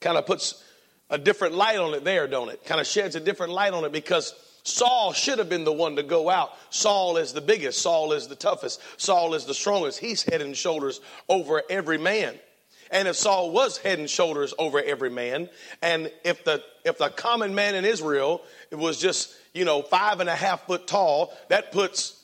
Kind 0.00 0.16
of 0.16 0.26
puts 0.26 0.62
a 1.10 1.18
different 1.18 1.54
light 1.54 1.78
on 1.78 1.94
it 1.94 2.04
there, 2.04 2.26
don't 2.26 2.48
it? 2.48 2.64
Kind 2.64 2.80
of 2.80 2.86
sheds 2.86 3.16
a 3.16 3.20
different 3.20 3.52
light 3.52 3.72
on 3.72 3.84
it 3.84 3.92
because 3.92 4.34
Saul 4.62 5.12
should 5.12 5.38
have 5.38 5.48
been 5.48 5.64
the 5.64 5.72
one 5.72 5.96
to 5.96 6.02
go 6.02 6.30
out. 6.30 6.52
Saul 6.70 7.16
is 7.16 7.32
the 7.32 7.40
biggest, 7.40 7.82
Saul 7.82 8.12
is 8.12 8.28
the 8.28 8.36
toughest, 8.36 8.80
Saul 8.96 9.34
is 9.34 9.44
the 9.44 9.54
strongest. 9.54 9.98
He's 9.98 10.22
head 10.22 10.40
and 10.40 10.56
shoulders 10.56 11.00
over 11.28 11.62
every 11.68 11.98
man. 11.98 12.34
And 12.90 13.06
if 13.06 13.16
Saul 13.16 13.52
was 13.52 13.78
head 13.78 13.98
and 13.98 14.10
shoulders 14.10 14.52
over 14.58 14.82
every 14.82 15.10
man, 15.10 15.48
and 15.80 16.10
if 16.24 16.44
the 16.44 16.62
if 16.84 16.98
the 16.98 17.08
common 17.08 17.54
man 17.54 17.76
in 17.76 17.84
Israel 17.84 18.42
was 18.72 18.98
just, 18.98 19.32
you 19.54 19.64
know, 19.64 19.82
five 19.82 20.18
and 20.18 20.28
a 20.28 20.34
half 20.34 20.66
foot 20.66 20.88
tall, 20.88 21.32
that 21.48 21.70
puts 21.70 22.19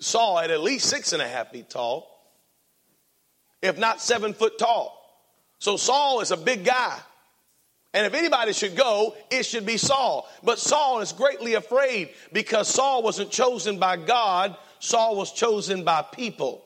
Saul 0.00 0.38
at 0.38 0.50
at 0.50 0.60
least 0.62 0.86
six 0.86 1.12
and 1.12 1.22
a 1.22 1.28
half 1.28 1.50
feet 1.50 1.70
tall, 1.70 2.08
if 3.62 3.78
not 3.78 4.00
seven 4.00 4.32
foot 4.32 4.58
tall. 4.58 4.96
So 5.58 5.76
Saul 5.76 6.20
is 6.20 6.30
a 6.30 6.36
big 6.36 6.64
guy. 6.64 6.98
And 7.92 8.06
if 8.06 8.14
anybody 8.14 8.52
should 8.52 8.76
go, 8.76 9.16
it 9.30 9.44
should 9.44 9.66
be 9.66 9.76
Saul. 9.76 10.28
But 10.42 10.58
Saul 10.58 11.00
is 11.00 11.12
greatly 11.12 11.54
afraid 11.54 12.10
because 12.32 12.68
Saul 12.68 13.02
wasn't 13.02 13.30
chosen 13.30 13.78
by 13.78 13.96
God, 13.96 14.56
Saul 14.78 15.16
was 15.16 15.32
chosen 15.32 15.84
by 15.84 16.02
people. 16.02 16.64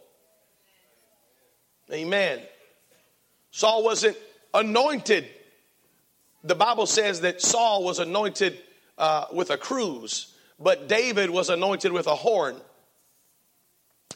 Amen. 1.93 2.41
Saul 3.51 3.85
wasn't 3.85 4.17
anointed. 4.53 5.27
The 6.45 6.55
Bible 6.55 6.87
says 6.87 7.23
that 7.23 7.41
Saul 7.41 7.85
was 7.85 7.99
anointed 7.99 8.59
uh, 8.99 9.27
with 9.33 9.51
a 9.51 9.57
cruse, 9.57 10.35
but 10.61 10.89
David 10.89 11.31
was 11.31 11.49
anointed 11.49 11.91
with 11.91 12.07
a 12.07 12.15
horn. 12.15 12.57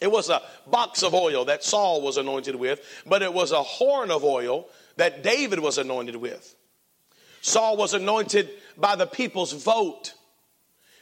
It 0.00 0.10
was 0.10 0.30
a 0.30 0.42
box 0.66 1.02
of 1.02 1.14
oil 1.14 1.46
that 1.46 1.64
Saul 1.64 2.02
was 2.02 2.16
anointed 2.16 2.54
with, 2.54 2.80
but 3.06 3.22
it 3.22 3.32
was 3.32 3.52
a 3.52 3.62
horn 3.62 4.10
of 4.10 4.24
oil 4.24 4.66
that 4.96 5.22
David 5.22 5.58
was 5.58 5.78
anointed 5.78 6.16
with. 6.16 6.54
Saul 7.40 7.76
was 7.76 7.94
anointed 7.94 8.50
by 8.76 8.96
the 8.96 9.06
people's 9.06 9.52
vote. 9.52 10.14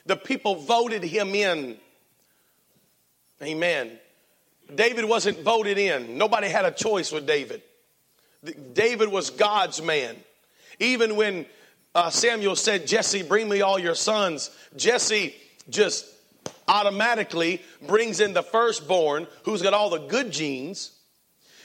The 0.07 0.17
people 0.17 0.57
voted 0.57 1.03
him 1.03 1.35
in. 1.35 1.77
Amen. 3.43 3.99
David 4.75 5.05
wasn't 5.05 5.41
voted 5.41 5.79
in. 5.79 6.19
Nobody 6.19 6.49
had 6.49 6.65
a 6.65 6.71
choice 6.71 7.13
with 7.13 7.27
David. 7.27 7.63
David 8.73 9.09
was 9.09 9.31
God's 9.31 9.83
man. 9.83 10.17
Even 10.79 11.17
when 11.17 11.47
uh, 11.95 12.11
Samuel 12.11 12.57
said, 12.57 12.87
Jesse, 12.87 13.23
bring 13.23 13.49
me 13.49 13.63
all 13.63 13.79
your 13.79 13.95
sons, 13.95 14.51
Jesse 14.77 15.35
just 15.69 16.07
automatically 16.69 17.63
brings 17.87 18.21
in 18.21 18.33
the 18.33 18.43
firstborn 18.43 19.27
who's 19.45 19.63
got 19.63 19.75
all 19.75 19.91
the 19.91 19.99
good 19.99 20.31
genes 20.31 20.93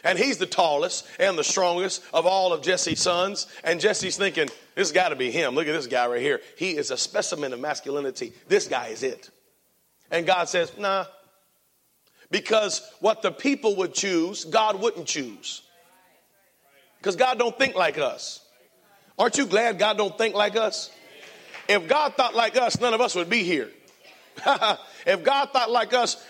and 0.04 0.18
he's 0.18 0.38
the 0.38 0.46
tallest 0.46 1.06
and 1.20 1.38
the 1.38 1.44
strongest 1.44 2.04
of 2.14 2.26
all 2.26 2.54
of 2.54 2.62
Jesse's 2.62 3.00
sons. 3.00 3.48
And 3.64 3.80
Jesse's 3.80 4.18
thinking, 4.18 4.50
this 4.76 4.92
got 4.92 5.10
to 5.10 5.16
be 5.16 5.32
him. 5.32 5.54
Look 5.54 5.68
at 5.68 5.74
this 5.74 5.88
guy 5.88 6.08
right 6.08 6.22
here. 6.22 6.42
He 6.58 6.72
is 6.72 6.92
a 6.92 6.98
specimen 6.98 7.54
of 7.54 7.60
masculinity. 7.60 8.34
This 8.48 8.68
guy 8.68 8.88
is 8.88 9.04
it. 9.04 9.30
And 10.10 10.26
God 10.26 10.50
says, 10.50 10.76
nah. 10.78 11.06
Because 12.32 12.82
what 13.00 13.22
the 13.22 13.32
people 13.32 13.76
would 13.78 13.94
choose, 13.94 14.46
God 14.46 14.82
wouldn't 14.82 15.06
choose. 15.06 15.62
Because 16.98 17.16
God 17.16 17.38
don't 17.38 17.58
think 17.58 17.76
like 17.76 17.98
us. 17.98 18.40
Aren't 19.20 19.38
you 19.38 19.46
glad 19.46 19.78
God 19.78 19.98
don't 19.98 20.18
think 20.18 20.34
like 20.34 20.56
us? 20.56 20.90
If 21.68 21.88
God 21.88 22.16
thought 22.16 22.36
like 22.36 22.58
us, 22.58 22.80
none 22.80 22.94
of 22.94 23.02
us 23.02 23.16
would 23.16 23.30
be 23.30 23.44
here. 23.44 23.70
If 25.06 25.24
God 25.24 25.50
thought 25.52 25.72
like 25.72 25.94
us, 25.94 26.24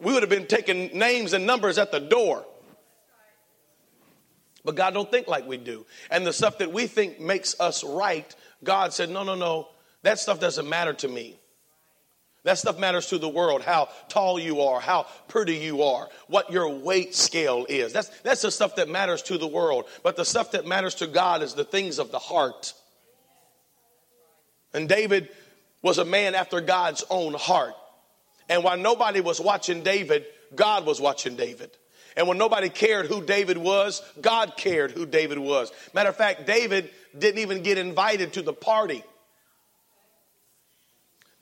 we 0.00 0.12
would 0.12 0.22
have 0.22 0.30
been 0.30 0.46
taking 0.46 0.98
names 0.98 1.32
and 1.32 1.46
numbers 1.46 1.78
at 1.78 1.92
the 1.92 2.00
door. 2.00 2.44
But 4.64 4.74
God 4.74 4.94
don't 4.94 5.10
think 5.10 5.28
like 5.28 5.46
we 5.46 5.56
do. 5.58 5.86
And 6.10 6.26
the 6.26 6.32
stuff 6.32 6.58
that 6.58 6.72
we 6.72 6.86
think 6.88 7.20
makes 7.20 7.58
us 7.60 7.84
right, 7.84 8.34
God 8.64 8.92
said, 8.92 9.10
no, 9.10 9.22
no, 9.22 9.36
no, 9.36 9.68
that 10.02 10.18
stuff 10.18 10.40
doesn't 10.40 10.68
matter 10.68 10.92
to 10.94 11.08
me. 11.08 11.38
That 12.42 12.58
stuff 12.58 12.78
matters 12.78 13.08
to 13.08 13.18
the 13.18 13.28
world, 13.28 13.62
how 13.62 13.88
tall 14.08 14.38
you 14.38 14.60
are, 14.60 14.78
how 14.78 15.06
pretty 15.26 15.56
you 15.56 15.82
are, 15.82 16.08
what 16.28 16.52
your 16.52 16.68
weight 16.68 17.12
scale 17.12 17.66
is. 17.68 17.92
That's, 17.92 18.08
that's 18.20 18.42
the 18.42 18.52
stuff 18.52 18.76
that 18.76 18.88
matters 18.88 19.22
to 19.22 19.38
the 19.38 19.48
world. 19.48 19.86
But 20.04 20.14
the 20.14 20.24
stuff 20.24 20.52
that 20.52 20.64
matters 20.64 20.94
to 20.96 21.08
God 21.08 21.42
is 21.42 21.54
the 21.54 21.64
things 21.64 21.98
of 21.98 22.12
the 22.12 22.20
heart. 22.20 22.72
And 24.72 24.88
David 24.88 25.28
was 25.86 25.98
a 25.98 26.04
man 26.04 26.34
after 26.34 26.60
God's 26.60 27.04
own 27.10 27.32
heart. 27.34 27.74
And 28.48 28.64
while 28.64 28.76
nobody 28.76 29.20
was 29.20 29.40
watching 29.40 29.84
David, 29.84 30.26
God 30.52 30.84
was 30.84 31.00
watching 31.00 31.36
David. 31.36 31.70
And 32.16 32.26
when 32.26 32.38
nobody 32.38 32.68
cared 32.70 33.06
who 33.06 33.22
David 33.22 33.56
was, 33.56 34.02
God 34.20 34.56
cared 34.56 34.90
who 34.90 35.06
David 35.06 35.38
was. 35.38 35.70
Matter 35.94 36.08
of 36.08 36.16
fact, 36.16 36.44
David 36.44 36.90
didn't 37.16 37.40
even 37.40 37.62
get 37.62 37.78
invited 37.78 38.32
to 38.32 38.42
the 38.42 38.52
party. 38.52 39.04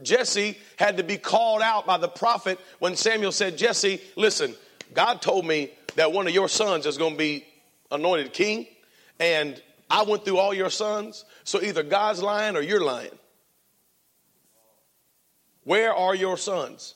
Jesse 0.03 0.59
had 0.77 0.99
to 0.99 1.05
be 1.05 1.17
called 1.17 1.63
out 1.63 1.87
by 1.87 1.97
the 1.97 2.09
prophet 2.09 2.61
when 2.81 2.97
Samuel 2.97 3.33
said, 3.33 3.57
Jesse, 3.57 3.99
listen, 4.15 4.55
God 4.93 5.23
told 5.23 5.47
me 5.47 5.71
that 5.97 6.13
one 6.13 6.27
of 6.27 6.35
your 6.35 6.51
sons 6.51 6.85
is 6.85 6.99
going 6.99 7.13
to 7.13 7.19
be 7.19 7.47
anointed 7.91 8.35
king, 8.35 8.67
and 9.19 9.63
I 9.89 10.03
went 10.03 10.27
through 10.27 10.37
all 10.37 10.53
your 10.53 10.69
sons, 10.69 11.25
so 11.45 11.63
either 11.63 11.83
God's 11.83 12.23
lying 12.23 12.57
or 12.57 12.61
you're 12.61 12.85
lying. 12.85 13.19
Where 15.65 15.95
are 15.95 16.15
your 16.15 16.37
sons? 16.37 16.95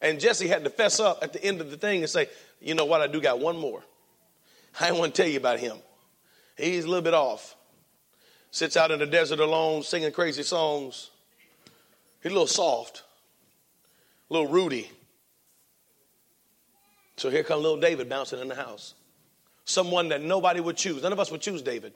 And 0.00 0.20
Jesse 0.20 0.48
had 0.48 0.64
to 0.64 0.70
fess 0.70 1.00
up 1.00 1.18
at 1.22 1.32
the 1.32 1.42
end 1.42 1.60
of 1.60 1.70
the 1.70 1.76
thing 1.76 2.02
and 2.02 2.10
say, 2.10 2.28
you 2.60 2.74
know 2.74 2.84
what? 2.84 3.00
I 3.00 3.06
do 3.06 3.20
got 3.20 3.40
one 3.40 3.56
more. 3.56 3.82
I 4.80 4.92
want 4.92 5.14
to 5.14 5.22
tell 5.22 5.30
you 5.30 5.38
about 5.38 5.58
him. 5.58 5.76
He's 6.56 6.84
a 6.84 6.88
little 6.88 7.02
bit 7.02 7.14
off. 7.14 7.56
Sits 8.50 8.76
out 8.76 8.90
in 8.90 8.98
the 8.98 9.06
desert 9.06 9.40
alone, 9.40 9.82
singing 9.82 10.12
crazy 10.12 10.42
songs. 10.42 11.10
He's 12.22 12.32
a 12.32 12.34
little 12.34 12.46
soft, 12.46 13.02
a 14.30 14.34
little 14.34 14.48
ruddy. 14.48 14.90
So 17.16 17.30
here 17.30 17.42
comes 17.42 17.62
little 17.62 17.80
David 17.80 18.08
bouncing 18.08 18.40
in 18.40 18.48
the 18.48 18.54
house. 18.54 18.94
Someone 19.64 20.08
that 20.08 20.22
nobody 20.22 20.60
would 20.60 20.76
choose. 20.76 21.02
None 21.02 21.12
of 21.12 21.20
us 21.20 21.30
would 21.30 21.40
choose 21.40 21.62
David. 21.62 21.92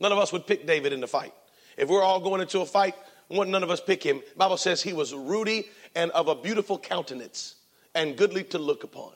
None 0.00 0.10
of 0.10 0.18
us 0.18 0.32
would 0.32 0.46
pick 0.46 0.66
David 0.66 0.92
in 0.92 1.00
the 1.00 1.06
fight. 1.06 1.34
If 1.76 1.88
we're 1.88 2.02
all 2.02 2.20
going 2.20 2.40
into 2.40 2.60
a 2.60 2.66
fight, 2.66 2.94
none 3.32 3.62
of 3.62 3.70
us 3.70 3.80
pick 3.80 4.02
him. 4.02 4.22
Bible 4.36 4.56
says 4.56 4.82
he 4.82 4.92
was 4.92 5.14
ruddy 5.14 5.66
and 5.94 6.10
of 6.12 6.28
a 6.28 6.34
beautiful 6.34 6.78
countenance 6.78 7.56
and 7.94 8.16
goodly 8.16 8.44
to 8.44 8.58
look 8.58 8.84
upon. 8.84 9.12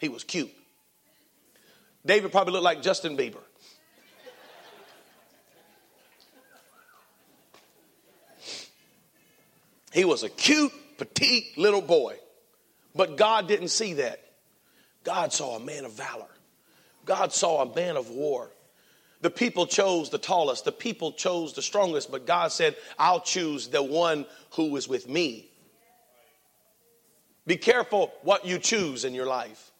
He 0.00 0.08
was 0.08 0.24
cute. 0.24 0.50
David 2.06 2.32
probably 2.32 2.52
looked 2.52 2.64
like 2.64 2.82
Justin 2.82 3.16
Bieber. 3.16 3.42
He 9.92 10.04
was 10.04 10.24
a 10.24 10.28
cute, 10.28 10.72
petite 10.98 11.56
little 11.56 11.80
boy. 11.80 12.16
But 12.96 13.16
God 13.16 13.46
didn't 13.46 13.68
see 13.68 13.94
that. 13.94 14.20
God 15.04 15.32
saw 15.32 15.56
a 15.56 15.60
man 15.60 15.84
of 15.84 15.92
valor. 15.92 16.26
God 17.04 17.32
saw 17.32 17.62
a 17.62 17.74
man 17.74 17.96
of 17.96 18.10
war. 18.10 18.50
The 19.24 19.30
people 19.30 19.66
chose 19.66 20.10
the 20.10 20.18
tallest, 20.18 20.66
the 20.66 20.70
people 20.70 21.10
chose 21.10 21.54
the 21.54 21.62
strongest, 21.62 22.12
but 22.12 22.26
God 22.26 22.52
said, 22.52 22.76
I'll 22.98 23.22
choose 23.22 23.68
the 23.68 23.82
one 23.82 24.26
who 24.50 24.76
is 24.76 24.86
with 24.86 25.08
me. 25.08 25.48
Be 27.46 27.56
careful 27.56 28.12
what 28.20 28.44
you 28.44 28.58
choose 28.58 29.06
in 29.06 29.14
your 29.14 29.24
life. 29.24 29.70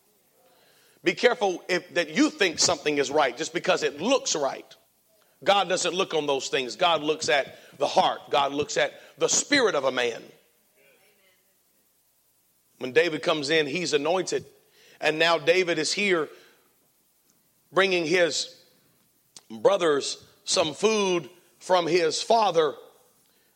Be 1.02 1.12
careful 1.12 1.62
if, 1.68 1.92
that 1.92 2.16
you 2.16 2.30
think 2.30 2.58
something 2.58 2.96
is 2.96 3.10
right 3.10 3.36
just 3.36 3.52
because 3.52 3.82
it 3.82 4.00
looks 4.00 4.34
right. 4.34 4.64
God 5.44 5.68
doesn't 5.68 5.92
look 5.92 6.14
on 6.14 6.26
those 6.26 6.48
things. 6.48 6.76
God 6.76 7.02
looks 7.02 7.28
at 7.28 7.58
the 7.76 7.86
heart, 7.86 8.20
God 8.30 8.54
looks 8.54 8.78
at 8.78 8.94
the 9.18 9.28
spirit 9.28 9.74
of 9.74 9.84
a 9.84 9.92
man. 9.92 10.22
When 12.78 12.92
David 12.92 13.22
comes 13.22 13.50
in, 13.50 13.66
he's 13.66 13.92
anointed. 13.92 14.46
And 15.02 15.18
now 15.18 15.36
David 15.36 15.78
is 15.78 15.92
here 15.92 16.30
bringing 17.70 18.06
his 18.06 18.63
brothers 19.62 20.22
some 20.44 20.74
food 20.74 21.28
from 21.58 21.86
his 21.86 22.22
father. 22.22 22.74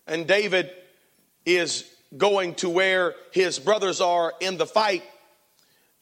And 0.07 0.27
David 0.27 0.71
is 1.45 1.85
going 2.17 2.55
to 2.57 2.71
where 2.71 3.15
his 3.33 3.59
brothers 3.59 4.01
are 4.01 4.33
in 4.41 4.57
the 4.57 4.67
fight. 4.67 5.03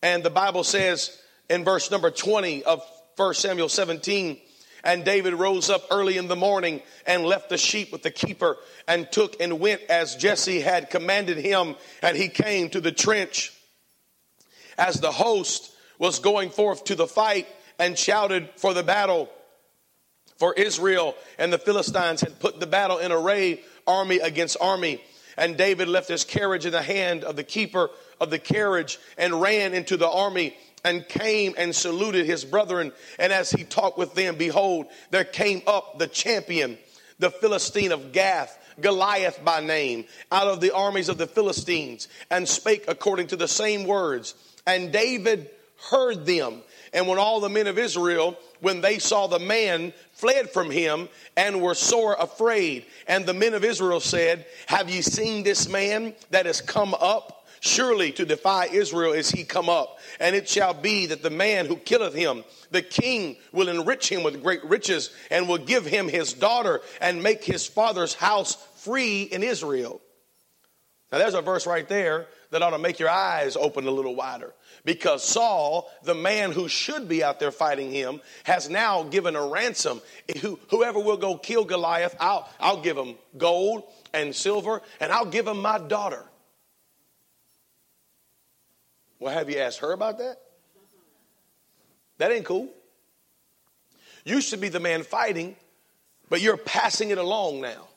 And 0.03 0.23
the 0.23 0.31
Bible 0.31 0.65
says 0.65 1.17
in 1.51 1.65
verse 1.65 1.91
number 1.91 2.11
20 2.11 2.65
of 2.65 2.83
1 3.17 3.35
Samuel 3.35 3.69
17, 3.69 4.39
and 4.85 5.05
David 5.05 5.35
rose 5.35 5.69
up 5.69 5.85
early 5.91 6.17
in 6.17 6.29
the 6.29 6.37
morning 6.37 6.81
and 7.07 7.25
left 7.25 7.49
the 7.49 7.59
sheep 7.59 7.91
with 7.91 8.03
the 8.03 8.11
keeper 8.11 8.57
and 8.87 9.11
took 9.11 9.41
and 9.41 9.59
went 9.59 9.83
as 9.89 10.15
Jesse 10.15 10.61
had 10.61 10.91
commanded 10.91 11.39
him. 11.39 11.75
And 12.03 12.17
he 12.17 12.29
came 12.29 12.71
to 12.71 12.81
the 12.81 12.93
trench 12.93 13.53
as 14.79 15.01
the 15.01 15.11
host 15.11 15.73
was 15.99 16.21
going 16.21 16.51
forth 16.51 16.85
to 16.85 16.95
the 16.95 17.09
fight 17.09 17.49
and 17.81 17.99
shouted 17.99 18.49
for 18.57 18.75
the 18.75 18.85
battle. 18.85 19.29
For 20.37 20.53
Israel 20.55 21.15
and 21.39 21.53
the 21.53 21.59
Philistines 21.59 22.21
had 22.21 22.39
put 22.41 22.61
the 22.61 22.67
battle 22.67 22.99
in 22.99 23.13
array, 23.13 23.63
army 23.87 24.19
against 24.19 24.57
army. 24.61 25.03
And 25.37 25.57
David 25.57 25.89
left 25.89 26.09
his 26.09 26.25
carriage 26.25 26.67
in 26.67 26.73
the 26.73 26.83
hand 26.83 27.25
of 27.25 27.37
the 27.37 27.45
keeper 27.45 27.91
of 28.21 28.31
the 28.31 28.39
carriage 28.39 28.99
and 29.19 29.41
ran 29.41 29.75
into 29.75 29.97
the 29.97 30.09
army 30.09 30.57
and 30.85 31.07
came 31.09 31.55
and 31.59 31.75
saluted 31.75 32.27
his 32.27 32.45
brethren. 32.45 32.93
And 33.19 33.33
as 33.33 33.51
he 33.51 33.65
talked 33.65 33.99
with 33.99 34.15
them, 34.15 34.37
behold, 34.37 34.87
there 35.11 35.25
came 35.25 35.63
up 35.67 35.99
the 35.99 36.07
champion, 36.07 36.79
the 37.19 37.31
Philistine 37.31 37.93
of 37.93 38.13
Gath, 38.13 38.59
Goliath 38.81 39.43
by 39.45 39.61
name, 39.61 40.05
out 40.31 40.49
of 40.49 40.61
the 40.61 40.75
armies 40.75 41.09
of 41.09 41.19
the 41.19 41.27
Philistines, 41.27 42.09
and 42.31 42.47
spake 42.47 42.85
according 42.89 43.29
to 43.29 43.37
the 43.37 43.49
same 43.49 43.85
words. 43.85 44.35
And 44.67 44.93
David 44.93 45.51
heard 45.91 46.27
them. 46.27 46.63
And 46.93 47.09
when 47.09 47.19
all 47.19 47.41
the 47.41 47.49
men 47.49 47.67
of 47.67 47.79
Israel, 47.79 48.39
when 48.61 48.81
they 48.81 48.99
saw 48.99 49.27
the 49.27 49.39
man, 49.39 49.93
fled 50.13 50.51
from 50.51 50.71
him 50.71 51.09
and 51.37 51.61
were 51.61 51.75
sore 51.75 52.17
afraid. 52.19 52.87
And 53.07 53.27
the 53.27 53.35
men 53.35 53.55
of 53.55 53.65
Israel 53.65 54.01
said, 54.01 54.47
Have 54.67 54.89
ye 54.89 55.03
seen 55.03 55.43
this 55.43 55.69
man 55.69 56.15
that 56.31 56.47
has 56.47 56.61
come 56.61 56.95
up? 56.95 57.47
Surely 57.61 58.13
to 58.13 58.25
defy 58.25 58.67
Israel 58.67 59.13
is 59.13 59.31
he 59.31 59.45
come 59.45 59.69
up. 59.69 59.99
And 60.21 60.37
it 60.37 60.49
shall 60.49 60.75
be 60.75 61.07
that 61.07 61.23
the 61.23 61.31
man 61.31 61.67
who 61.67 61.77
killeth 61.77 62.15
him, 62.15 62.45
the 62.71 62.83
king 62.83 63.37
will 63.53 63.69
enrich 63.69 64.11
him 64.11 64.23
with 64.23 64.43
great 64.43 64.65
riches 64.65 65.11
and 65.31 65.49
will 65.49 65.59
give 65.59 65.87
him 65.87 66.09
his 66.09 66.33
daughter 66.33 66.81
and 67.01 67.23
make 67.23 67.45
his 67.45 67.67
father's 67.67 68.15
house 68.15 68.57
free 68.77 69.23
in 69.23 69.43
Israel. 69.43 70.01
Now 71.11 71.19
there's 71.19 71.35
a 71.35 71.43
verse 71.43 71.67
right 71.67 71.89
there 71.89 72.27
that 72.51 72.63
ought 72.63 72.71
to 72.71 72.79
make 72.79 72.99
your 72.99 73.11
eyes 73.11 73.57
open 73.57 73.87
a 73.87 73.91
little 73.91 74.15
wider. 74.15 74.53
Because 74.87 75.25
Saul, 75.25 75.91
the 76.05 76.15
man 76.15 76.53
who 76.53 76.69
should 76.69 77.09
be 77.09 77.25
out 77.25 77.41
there 77.41 77.51
fighting 77.51 77.91
him, 77.91 78.21
has 78.45 78.71
now 78.71 79.03
given 79.03 79.35
a 79.35 79.45
ransom. 79.45 80.01
Whoever 80.69 81.01
will 81.01 81.17
go 81.17 81.37
kill 81.37 81.65
Goliath, 81.65 82.15
I'll, 82.21 82.49
I'll 82.61 82.81
give 82.81 82.97
him 82.97 83.17
gold 83.37 83.83
and 84.15 84.33
silver, 84.33 84.81
and 85.01 85.11
I'll 85.11 85.27
give 85.27 85.49
him 85.49 85.61
my 85.61 85.79
daughter. 85.79 86.25
Well, 89.19 89.35
have 89.35 89.51
you 89.51 89.59
asked 89.59 89.81
her 89.81 89.91
about 89.91 90.19
that? 90.19 90.37
That 92.19 92.31
ain't 92.31 92.45
cool. 92.45 92.69
You 94.25 94.41
should 94.41 94.61
be 94.61 94.69
the 94.69 94.81
man 94.81 95.03
fighting, 95.03 95.57
but 96.29 96.41
you're 96.41 96.57
passing 96.57 97.11
it 97.11 97.19
along 97.19 97.61
now. 97.61 97.89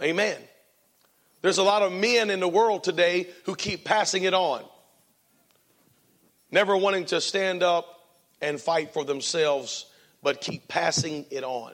Amen. 0.00 0.36
There's 1.42 1.58
a 1.58 1.64
lot 1.64 1.82
of 1.82 1.92
men 1.92 2.30
in 2.30 2.38
the 2.38 2.48
world 2.48 2.84
today 2.84 3.26
who 3.44 3.56
keep 3.56 3.84
passing 3.84 4.22
it 4.22 4.34
on, 4.34 4.62
never 6.54 6.76
wanting 6.76 7.04
to 7.06 7.20
stand 7.20 7.64
up 7.64 8.00
and 8.40 8.60
fight 8.60 8.94
for 8.94 9.04
themselves, 9.04 9.86
but 10.22 10.40
keep 10.40 10.68
passing 10.68 11.26
it 11.30 11.42
on. 11.42 11.72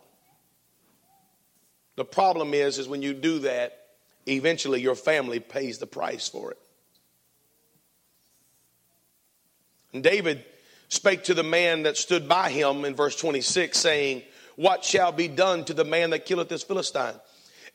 The 1.96 2.04
problem 2.04 2.54
is, 2.54 2.78
is 2.78 2.88
when 2.88 3.02
you 3.02 3.12
do 3.12 3.40
that, 3.40 3.78
eventually 4.26 4.80
your 4.80 4.94
family 4.94 5.38
pays 5.38 5.78
the 5.78 5.86
price 5.86 6.28
for 6.28 6.52
it. 6.52 6.58
And 9.92 10.02
David 10.02 10.44
spake 10.88 11.24
to 11.24 11.34
the 11.34 11.42
man 11.42 11.82
that 11.82 11.98
stood 11.98 12.26
by 12.26 12.50
him 12.50 12.86
in 12.86 12.94
verse 12.94 13.16
26, 13.16 13.78
saying, 13.78 14.22
What 14.56 14.82
shall 14.82 15.12
be 15.12 15.28
done 15.28 15.64
to 15.66 15.74
the 15.74 15.84
man 15.84 16.10
that 16.10 16.24
killeth 16.24 16.48
this 16.48 16.62
Philistine? 16.62 17.20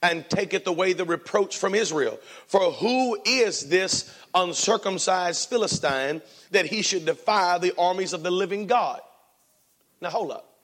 And 0.02 0.30
taketh 0.30 0.68
away 0.68 0.94
the 0.94 1.06
reproach 1.06 1.58
from 1.58 1.74
Israel. 1.74 2.20
For 2.48 2.72
who 2.72 3.18
is 3.26 3.70
this 3.70 4.14
uncircumcised 4.34 5.50
Philistine 5.50 6.22
that 6.52 6.66
he 6.66 6.82
should 6.82 7.06
defy 7.06 7.58
the 7.58 7.74
armies 7.78 8.14
of 8.14 8.22
the 8.22 8.32
living 8.32 8.68
God? 8.68 9.02
Now 10.02 10.10
hold 10.10 10.32
up. 10.32 10.56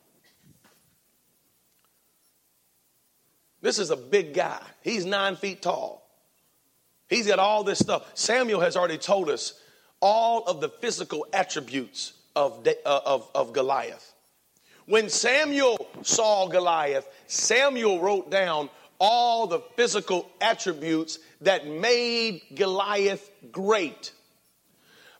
This 3.61 3.79
is 3.79 3.91
a 3.91 3.95
big 3.95 4.33
guy. 4.33 4.61
He's 4.83 5.05
nine 5.05 5.35
feet 5.35 5.61
tall. 5.61 6.01
He's 7.07 7.27
got 7.27 7.39
all 7.39 7.63
this 7.63 7.79
stuff. 7.79 8.09
Samuel 8.15 8.61
has 8.61 8.75
already 8.75 8.97
told 8.97 9.29
us 9.29 9.53
all 9.99 10.43
of 10.45 10.61
the 10.61 10.69
physical 10.69 11.27
attributes 11.31 12.13
of, 12.35 12.67
uh, 12.67 12.99
of, 13.05 13.29
of 13.35 13.53
Goliath. 13.53 14.13
When 14.85 15.09
Samuel 15.09 15.87
saw 16.01 16.47
Goliath, 16.47 17.07
Samuel 17.27 18.01
wrote 18.01 18.31
down 18.31 18.69
all 19.01 19.47
the 19.47 19.59
physical 19.75 20.29
attributes 20.39 21.17
that 21.41 21.65
made 21.65 22.43
Goliath 22.53 23.29
great. 23.51 24.13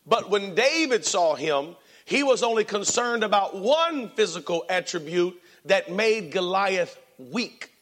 But 0.06 0.30
when 0.30 0.54
David 0.54 1.04
saw 1.04 1.34
him, 1.34 1.74
he 2.04 2.22
was 2.22 2.44
only 2.44 2.64
concerned 2.64 3.24
about 3.24 3.56
one 3.56 4.08
physical 4.10 4.64
attribute 4.68 5.38
that 5.64 5.90
made 5.90 6.30
Goliath 6.30 6.96
weak. 7.18 7.72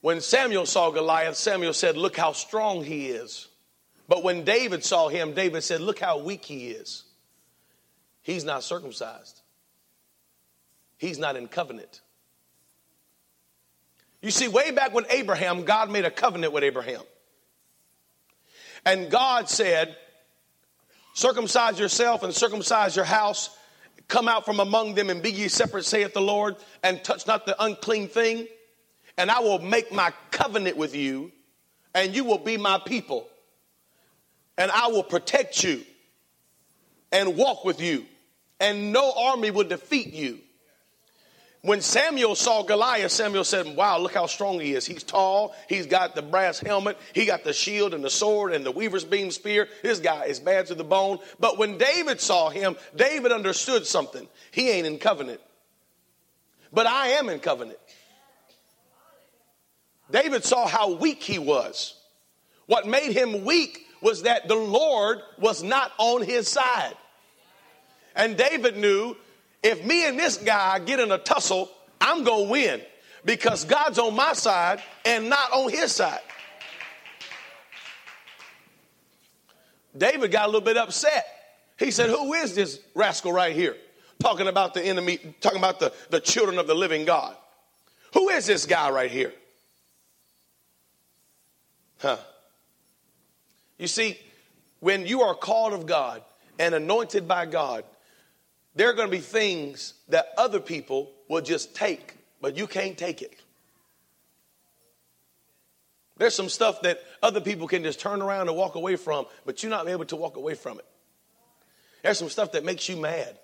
When 0.00 0.20
Samuel 0.20 0.66
saw 0.66 0.90
Goliath, 0.90 1.36
Samuel 1.36 1.72
said, 1.72 1.96
Look 1.96 2.16
how 2.16 2.32
strong 2.32 2.84
he 2.84 3.08
is. 3.08 3.48
But 4.06 4.22
when 4.22 4.44
David 4.44 4.84
saw 4.84 5.08
him, 5.08 5.32
David 5.32 5.62
said, 5.62 5.80
Look 5.80 5.98
how 5.98 6.18
weak 6.18 6.44
he 6.44 6.68
is. 6.68 7.04
He's 8.22 8.44
not 8.44 8.62
circumcised, 8.62 9.40
he's 10.98 11.18
not 11.18 11.36
in 11.36 11.48
covenant. 11.48 12.00
You 14.22 14.30
see, 14.30 14.48
way 14.48 14.70
back 14.70 14.94
when 14.94 15.04
Abraham, 15.10 15.64
God 15.64 15.90
made 15.90 16.04
a 16.04 16.10
covenant 16.10 16.52
with 16.52 16.64
Abraham. 16.64 17.02
And 18.86 19.10
God 19.10 19.48
said, 19.48 19.96
Circumcise 21.14 21.78
yourself 21.78 22.22
and 22.22 22.34
circumcise 22.34 22.96
your 22.96 23.04
house. 23.04 23.56
Come 24.08 24.28
out 24.28 24.44
from 24.44 24.60
among 24.60 24.94
them 24.94 25.10
and 25.10 25.22
be 25.22 25.30
ye 25.30 25.48
separate, 25.48 25.84
saith 25.84 26.12
the 26.12 26.20
Lord, 26.20 26.56
and 26.82 27.02
touch 27.04 27.26
not 27.26 27.46
the 27.46 27.62
unclean 27.62 28.08
thing 28.08 28.48
and 29.16 29.30
I 29.30 29.40
will 29.40 29.58
make 29.58 29.92
my 29.92 30.12
covenant 30.30 30.76
with 30.76 30.94
you, 30.94 31.32
and 31.94 32.14
you 32.14 32.24
will 32.24 32.38
be 32.38 32.56
my 32.56 32.80
people. 32.84 33.28
And 34.58 34.70
I 34.70 34.88
will 34.88 35.02
protect 35.02 35.62
you 35.62 35.84
and 37.12 37.36
walk 37.36 37.64
with 37.64 37.80
you, 37.80 38.06
and 38.60 38.92
no 38.92 39.12
army 39.16 39.50
will 39.50 39.68
defeat 39.68 40.12
you. 40.12 40.40
When 41.64 41.80
Samuel 41.80 42.34
saw 42.34 42.62
Goliath, 42.62 43.10
Samuel 43.10 43.42
said, 43.42 43.74
Wow, 43.74 43.96
look 43.96 44.12
how 44.12 44.26
strong 44.26 44.60
he 44.60 44.74
is. 44.74 44.84
He's 44.84 45.02
tall, 45.02 45.54
he's 45.66 45.86
got 45.86 46.14
the 46.14 46.20
brass 46.20 46.58
helmet, 46.60 46.98
he 47.14 47.24
got 47.24 47.42
the 47.42 47.54
shield 47.54 47.94
and 47.94 48.04
the 48.04 48.10
sword 48.10 48.52
and 48.52 48.66
the 48.66 48.70
weaver's 48.70 49.02
beam 49.02 49.30
spear. 49.30 49.66
This 49.82 49.98
guy 49.98 50.26
is 50.26 50.40
bad 50.40 50.66
to 50.66 50.74
the 50.74 50.84
bone. 50.84 51.20
But 51.40 51.56
when 51.56 51.78
David 51.78 52.20
saw 52.20 52.50
him, 52.50 52.76
David 52.94 53.32
understood 53.32 53.86
something. 53.86 54.28
He 54.50 54.68
ain't 54.68 54.86
in 54.86 54.98
covenant. 54.98 55.40
But 56.70 56.86
I 56.86 57.08
am 57.12 57.30
in 57.30 57.40
covenant. 57.40 57.78
David 60.10 60.44
saw 60.44 60.68
how 60.68 60.92
weak 60.92 61.22
he 61.22 61.38
was. 61.38 61.94
What 62.66 62.86
made 62.86 63.12
him 63.12 63.46
weak 63.46 63.86
was 64.02 64.24
that 64.24 64.48
the 64.48 64.54
Lord 64.54 65.22
was 65.38 65.62
not 65.62 65.92
on 65.96 66.20
his 66.20 66.46
side. 66.46 66.94
And 68.14 68.36
David 68.36 68.76
knew 68.76 69.16
if 69.64 69.82
me 69.82 70.06
and 70.06 70.18
this 70.18 70.36
guy 70.36 70.78
get 70.78 71.00
in 71.00 71.10
a 71.10 71.18
tussle, 71.18 71.70
I'm 71.98 72.22
going 72.22 72.44
to 72.44 72.50
win 72.50 72.82
because 73.24 73.64
God's 73.64 73.98
on 73.98 74.14
my 74.14 74.34
side 74.34 74.82
and 75.06 75.30
not 75.30 75.52
on 75.52 75.70
his 75.70 75.90
side. 75.90 76.20
David 79.96 80.30
got 80.30 80.44
a 80.44 80.46
little 80.46 80.60
bit 80.60 80.76
upset. 80.76 81.24
He 81.78 81.90
said, 81.90 82.10
Who 82.10 82.34
is 82.34 82.54
this 82.54 82.78
rascal 82.94 83.32
right 83.32 83.56
here? 83.56 83.76
Talking 84.20 84.48
about 84.48 84.74
the 84.74 84.82
enemy, 84.82 85.18
talking 85.40 85.58
about 85.58 85.80
the, 85.80 85.92
the 86.10 86.20
children 86.20 86.58
of 86.58 86.66
the 86.66 86.74
living 86.74 87.06
God. 87.06 87.34
Who 88.12 88.28
is 88.28 88.46
this 88.46 88.66
guy 88.66 88.90
right 88.90 89.10
here? 89.10 89.32
Huh. 92.00 92.18
You 93.78 93.86
see, 93.86 94.18
when 94.80 95.06
you 95.06 95.22
are 95.22 95.34
called 95.34 95.72
of 95.72 95.86
God 95.86 96.22
and 96.58 96.74
anointed 96.74 97.26
by 97.26 97.46
God, 97.46 97.84
there 98.74 98.90
are 98.90 98.92
going 98.92 99.08
to 99.08 99.16
be 99.16 99.22
things 99.22 99.94
that 100.08 100.26
other 100.36 100.60
people 100.60 101.12
will 101.28 101.40
just 101.40 101.74
take, 101.74 102.16
but 102.40 102.56
you 102.56 102.66
can't 102.66 102.98
take 102.98 103.22
it. 103.22 103.38
There's 106.16 106.34
some 106.34 106.48
stuff 106.48 106.82
that 106.82 107.00
other 107.22 107.40
people 107.40 107.66
can 107.66 107.82
just 107.82 107.98
turn 107.98 108.22
around 108.22 108.48
and 108.48 108.56
walk 108.56 108.76
away 108.76 108.96
from, 108.96 109.26
but 109.44 109.62
you're 109.62 109.70
not 109.70 109.88
able 109.88 110.04
to 110.06 110.16
walk 110.16 110.36
away 110.36 110.54
from 110.54 110.78
it. 110.78 110.86
There's 112.02 112.18
some 112.18 112.28
stuff 112.28 112.52
that 112.52 112.64
makes 112.64 112.88
you 112.88 112.96
mad. 112.96 113.38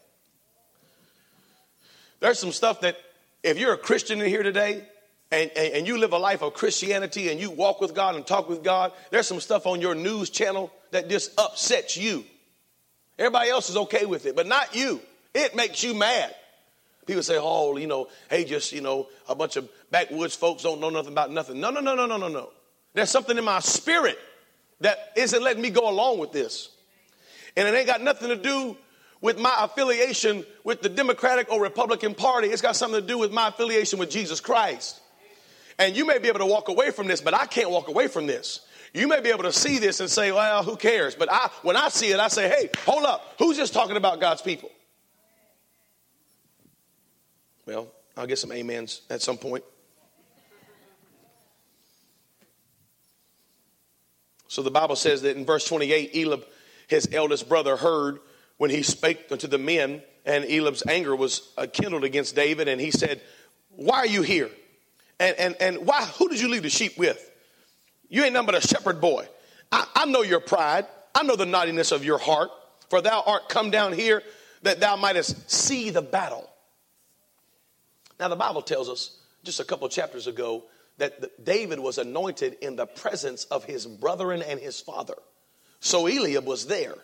There's 2.20 2.38
some 2.38 2.52
stuff 2.52 2.82
that 2.82 2.96
if 3.42 3.58
you're 3.58 3.72
a 3.72 3.78
Christian 3.78 4.20
in 4.20 4.28
here 4.28 4.42
today 4.42 4.84
and, 5.32 5.50
and, 5.56 5.74
and, 5.74 5.86
you 5.86 5.96
live 5.96 6.12
a 6.12 6.18
life 6.18 6.42
of 6.42 6.52
Christianity 6.54 7.30
and 7.30 7.40
you 7.40 7.50
walk 7.50 7.80
with 7.80 7.94
God 7.94 8.16
and 8.16 8.26
talk 8.26 8.48
with 8.48 8.62
God, 8.62 8.92
there's 9.10 9.26
some 9.26 9.40
stuff 9.40 9.66
on 9.66 9.80
your 9.80 9.94
news 9.94 10.28
channel 10.28 10.70
that 10.90 11.08
just 11.08 11.32
upsets 11.40 11.96
you. 11.96 12.24
Everybody 13.18 13.48
else 13.48 13.70
is 13.70 13.76
okay 13.76 14.04
with 14.04 14.26
it, 14.26 14.36
but 14.36 14.46
not 14.46 14.74
you. 14.76 15.00
It 15.34 15.54
makes 15.54 15.82
you 15.82 15.94
mad. 15.94 16.34
People 17.06 17.22
say, 17.22 17.38
oh, 17.40 17.76
you 17.76 17.86
know, 17.86 18.08
hey, 18.28 18.44
just, 18.44 18.72
you 18.72 18.80
know, 18.80 19.08
a 19.28 19.34
bunch 19.34 19.56
of 19.56 19.68
backwoods 19.90 20.36
folks 20.36 20.62
don't 20.62 20.80
know 20.80 20.90
nothing 20.90 21.12
about 21.12 21.30
nothing. 21.30 21.60
No, 21.60 21.70
no, 21.70 21.80
no, 21.80 21.94
no, 21.94 22.06
no, 22.06 22.16
no, 22.16 22.28
no. 22.28 22.50
There's 22.94 23.10
something 23.10 23.36
in 23.36 23.44
my 23.44 23.60
spirit 23.60 24.18
that 24.80 25.12
isn't 25.16 25.42
letting 25.42 25.62
me 25.62 25.70
go 25.70 25.88
along 25.88 26.18
with 26.18 26.32
this. 26.32 26.68
And 27.56 27.66
it 27.66 27.74
ain't 27.74 27.86
got 27.86 28.00
nothing 28.00 28.28
to 28.28 28.36
do 28.36 28.76
with 29.20 29.38
my 29.38 29.54
affiliation 29.60 30.44
with 30.64 30.82
the 30.82 30.88
Democratic 30.88 31.50
or 31.50 31.60
Republican 31.60 32.14
Party. 32.14 32.48
It's 32.48 32.62
got 32.62 32.76
something 32.76 33.00
to 33.00 33.06
do 33.06 33.18
with 33.18 33.32
my 33.32 33.48
affiliation 33.48 33.98
with 33.98 34.10
Jesus 34.10 34.40
Christ. 34.40 35.00
And 35.78 35.96
you 35.96 36.06
may 36.06 36.18
be 36.18 36.28
able 36.28 36.40
to 36.40 36.46
walk 36.46 36.68
away 36.68 36.90
from 36.90 37.06
this, 37.06 37.20
but 37.20 37.34
I 37.34 37.46
can't 37.46 37.70
walk 37.70 37.88
away 37.88 38.06
from 38.06 38.26
this. 38.26 38.60
You 38.92 39.08
may 39.08 39.20
be 39.20 39.30
able 39.30 39.44
to 39.44 39.52
see 39.52 39.78
this 39.78 40.00
and 40.00 40.10
say, 40.10 40.32
well, 40.32 40.62
who 40.62 40.76
cares? 40.76 41.14
But 41.14 41.30
I, 41.30 41.50
when 41.62 41.76
I 41.76 41.88
see 41.88 42.10
it, 42.10 42.18
I 42.18 42.28
say, 42.28 42.48
hey, 42.48 42.70
hold 42.84 43.04
up. 43.04 43.34
Who's 43.38 43.56
just 43.56 43.72
talking 43.72 43.96
about 43.96 44.20
God's 44.20 44.42
people? 44.42 44.70
Well, 47.66 47.88
I'll 48.16 48.26
get 48.26 48.38
some 48.38 48.52
amens 48.52 49.02
at 49.10 49.22
some 49.22 49.38
point. 49.38 49.64
So 54.48 54.62
the 54.62 54.70
Bible 54.70 54.96
says 54.96 55.22
that 55.22 55.36
in 55.36 55.46
verse 55.46 55.64
28, 55.64 56.10
Eliab, 56.12 56.44
his 56.88 57.08
eldest 57.12 57.48
brother, 57.48 57.76
heard 57.76 58.18
when 58.56 58.68
he 58.68 58.82
spake 58.82 59.26
unto 59.30 59.46
the 59.46 59.58
men, 59.58 60.02
and 60.26 60.44
Eliab's 60.44 60.82
anger 60.88 61.14
was 61.14 61.54
kindled 61.72 62.02
against 62.02 62.34
David, 62.34 62.66
and 62.66 62.80
he 62.80 62.90
said, 62.90 63.20
Why 63.76 63.98
are 63.98 64.06
you 64.06 64.22
here? 64.22 64.50
And, 65.20 65.36
and, 65.38 65.56
and 65.60 65.86
why, 65.86 66.02
who 66.18 66.28
did 66.28 66.40
you 66.40 66.48
leave 66.48 66.64
the 66.64 66.70
sheep 66.70 66.98
with? 66.98 67.30
You 68.08 68.24
ain't 68.24 68.32
nothing 68.32 68.46
but 68.46 68.54
a 68.56 68.66
shepherd 68.66 69.00
boy. 69.00 69.28
I, 69.70 69.86
I 69.94 70.06
know 70.06 70.22
your 70.22 70.40
pride. 70.40 70.86
I 71.14 71.22
know 71.22 71.36
the 71.36 71.46
naughtiness 71.46 71.92
of 71.92 72.04
your 72.04 72.18
heart. 72.18 72.50
For 72.88 73.00
thou 73.00 73.22
art 73.24 73.48
come 73.48 73.70
down 73.70 73.92
here 73.92 74.20
that 74.62 74.80
thou 74.80 74.96
mightest 74.96 75.48
see 75.48 75.90
the 75.90 76.02
battle. 76.02 76.49
Now, 78.20 78.28
the 78.28 78.36
Bible 78.36 78.60
tells 78.60 78.90
us 78.90 79.16
just 79.42 79.60
a 79.60 79.64
couple 79.64 79.88
chapters 79.88 80.26
ago 80.26 80.64
that 80.98 81.42
David 81.42 81.80
was 81.80 81.96
anointed 81.96 82.58
in 82.60 82.76
the 82.76 82.84
presence 82.84 83.44
of 83.44 83.64
his 83.64 83.86
brethren 83.86 84.42
and 84.42 84.60
his 84.60 84.78
father. 84.78 85.14
So 85.80 86.06
Eliab 86.06 86.44
was 86.44 86.66
there. 86.66 86.96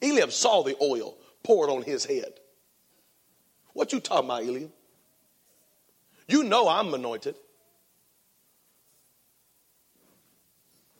Eliab 0.00 0.30
saw 0.30 0.62
the 0.62 0.76
oil 0.80 1.16
poured 1.42 1.70
on 1.70 1.82
his 1.82 2.04
head. 2.04 2.34
What 3.72 3.92
you 3.92 3.98
talking 3.98 4.26
about, 4.26 4.44
Eliab? 4.44 4.70
You 6.28 6.44
know 6.44 6.68
I'm 6.68 6.94
anointed. 6.94 7.34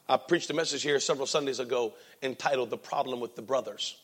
I 0.08 0.16
preached 0.16 0.50
a 0.50 0.54
message 0.54 0.82
here 0.82 0.98
several 0.98 1.28
Sundays 1.28 1.60
ago 1.60 1.94
entitled 2.22 2.70
The 2.70 2.78
Problem 2.78 3.20
with 3.20 3.36
the 3.36 3.42
Brothers. 3.42 3.96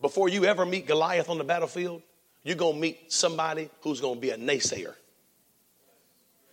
Before 0.00 0.28
you 0.28 0.44
ever 0.44 0.64
meet 0.64 0.86
Goliath 0.86 1.28
on 1.28 1.38
the 1.38 1.44
battlefield, 1.44 2.02
you're 2.42 2.56
going 2.56 2.74
to 2.74 2.80
meet 2.80 3.12
somebody 3.12 3.68
who's 3.80 4.00
going 4.00 4.14
to 4.14 4.20
be 4.20 4.30
a 4.30 4.36
naysayer. 4.36 4.94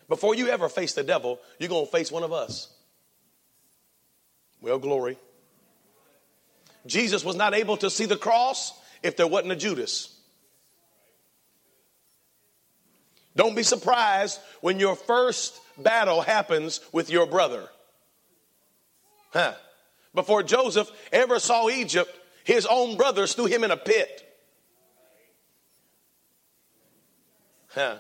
Before 0.08 0.36
you 0.36 0.50
ever 0.50 0.70
face 0.70 0.94
the 0.94 1.04
devil, 1.04 1.40
you're 1.60 1.70
going 1.70 1.86
to 1.86 1.92
face 1.92 2.12
one 2.12 2.24
of 2.24 2.34
us. 2.34 2.70
Well, 4.62 4.80
glory. 4.80 5.18
Jesus 6.86 7.24
was 7.24 7.36
not 7.36 7.54
able 7.54 7.78
to 7.78 7.90
see 7.90 8.06
the 8.06 8.18
cross 8.18 8.74
if 9.04 9.18
there 9.18 9.28
wasn't 9.28 9.52
a 9.52 9.56
Judas. 9.56 10.12
Don't 13.36 13.56
be 13.56 13.64
surprised 13.64 14.40
when 14.62 14.80
your 14.80 14.96
first 14.96 15.60
battle 15.78 16.22
happens 16.22 16.80
with 16.92 17.10
your 17.10 17.26
brother. 17.26 17.68
Huh. 19.32 19.54
Before 20.14 20.42
Joseph 20.42 20.90
ever 21.12 21.40
saw 21.40 21.68
Egypt, 21.70 22.10
his 22.46 22.66
own 22.68 22.96
brothers 22.96 23.34
threw 23.34 23.46
him 23.46 23.64
in 23.64 23.72
a 23.72 23.78
pit. 23.78 24.22
Huh. 27.74 27.98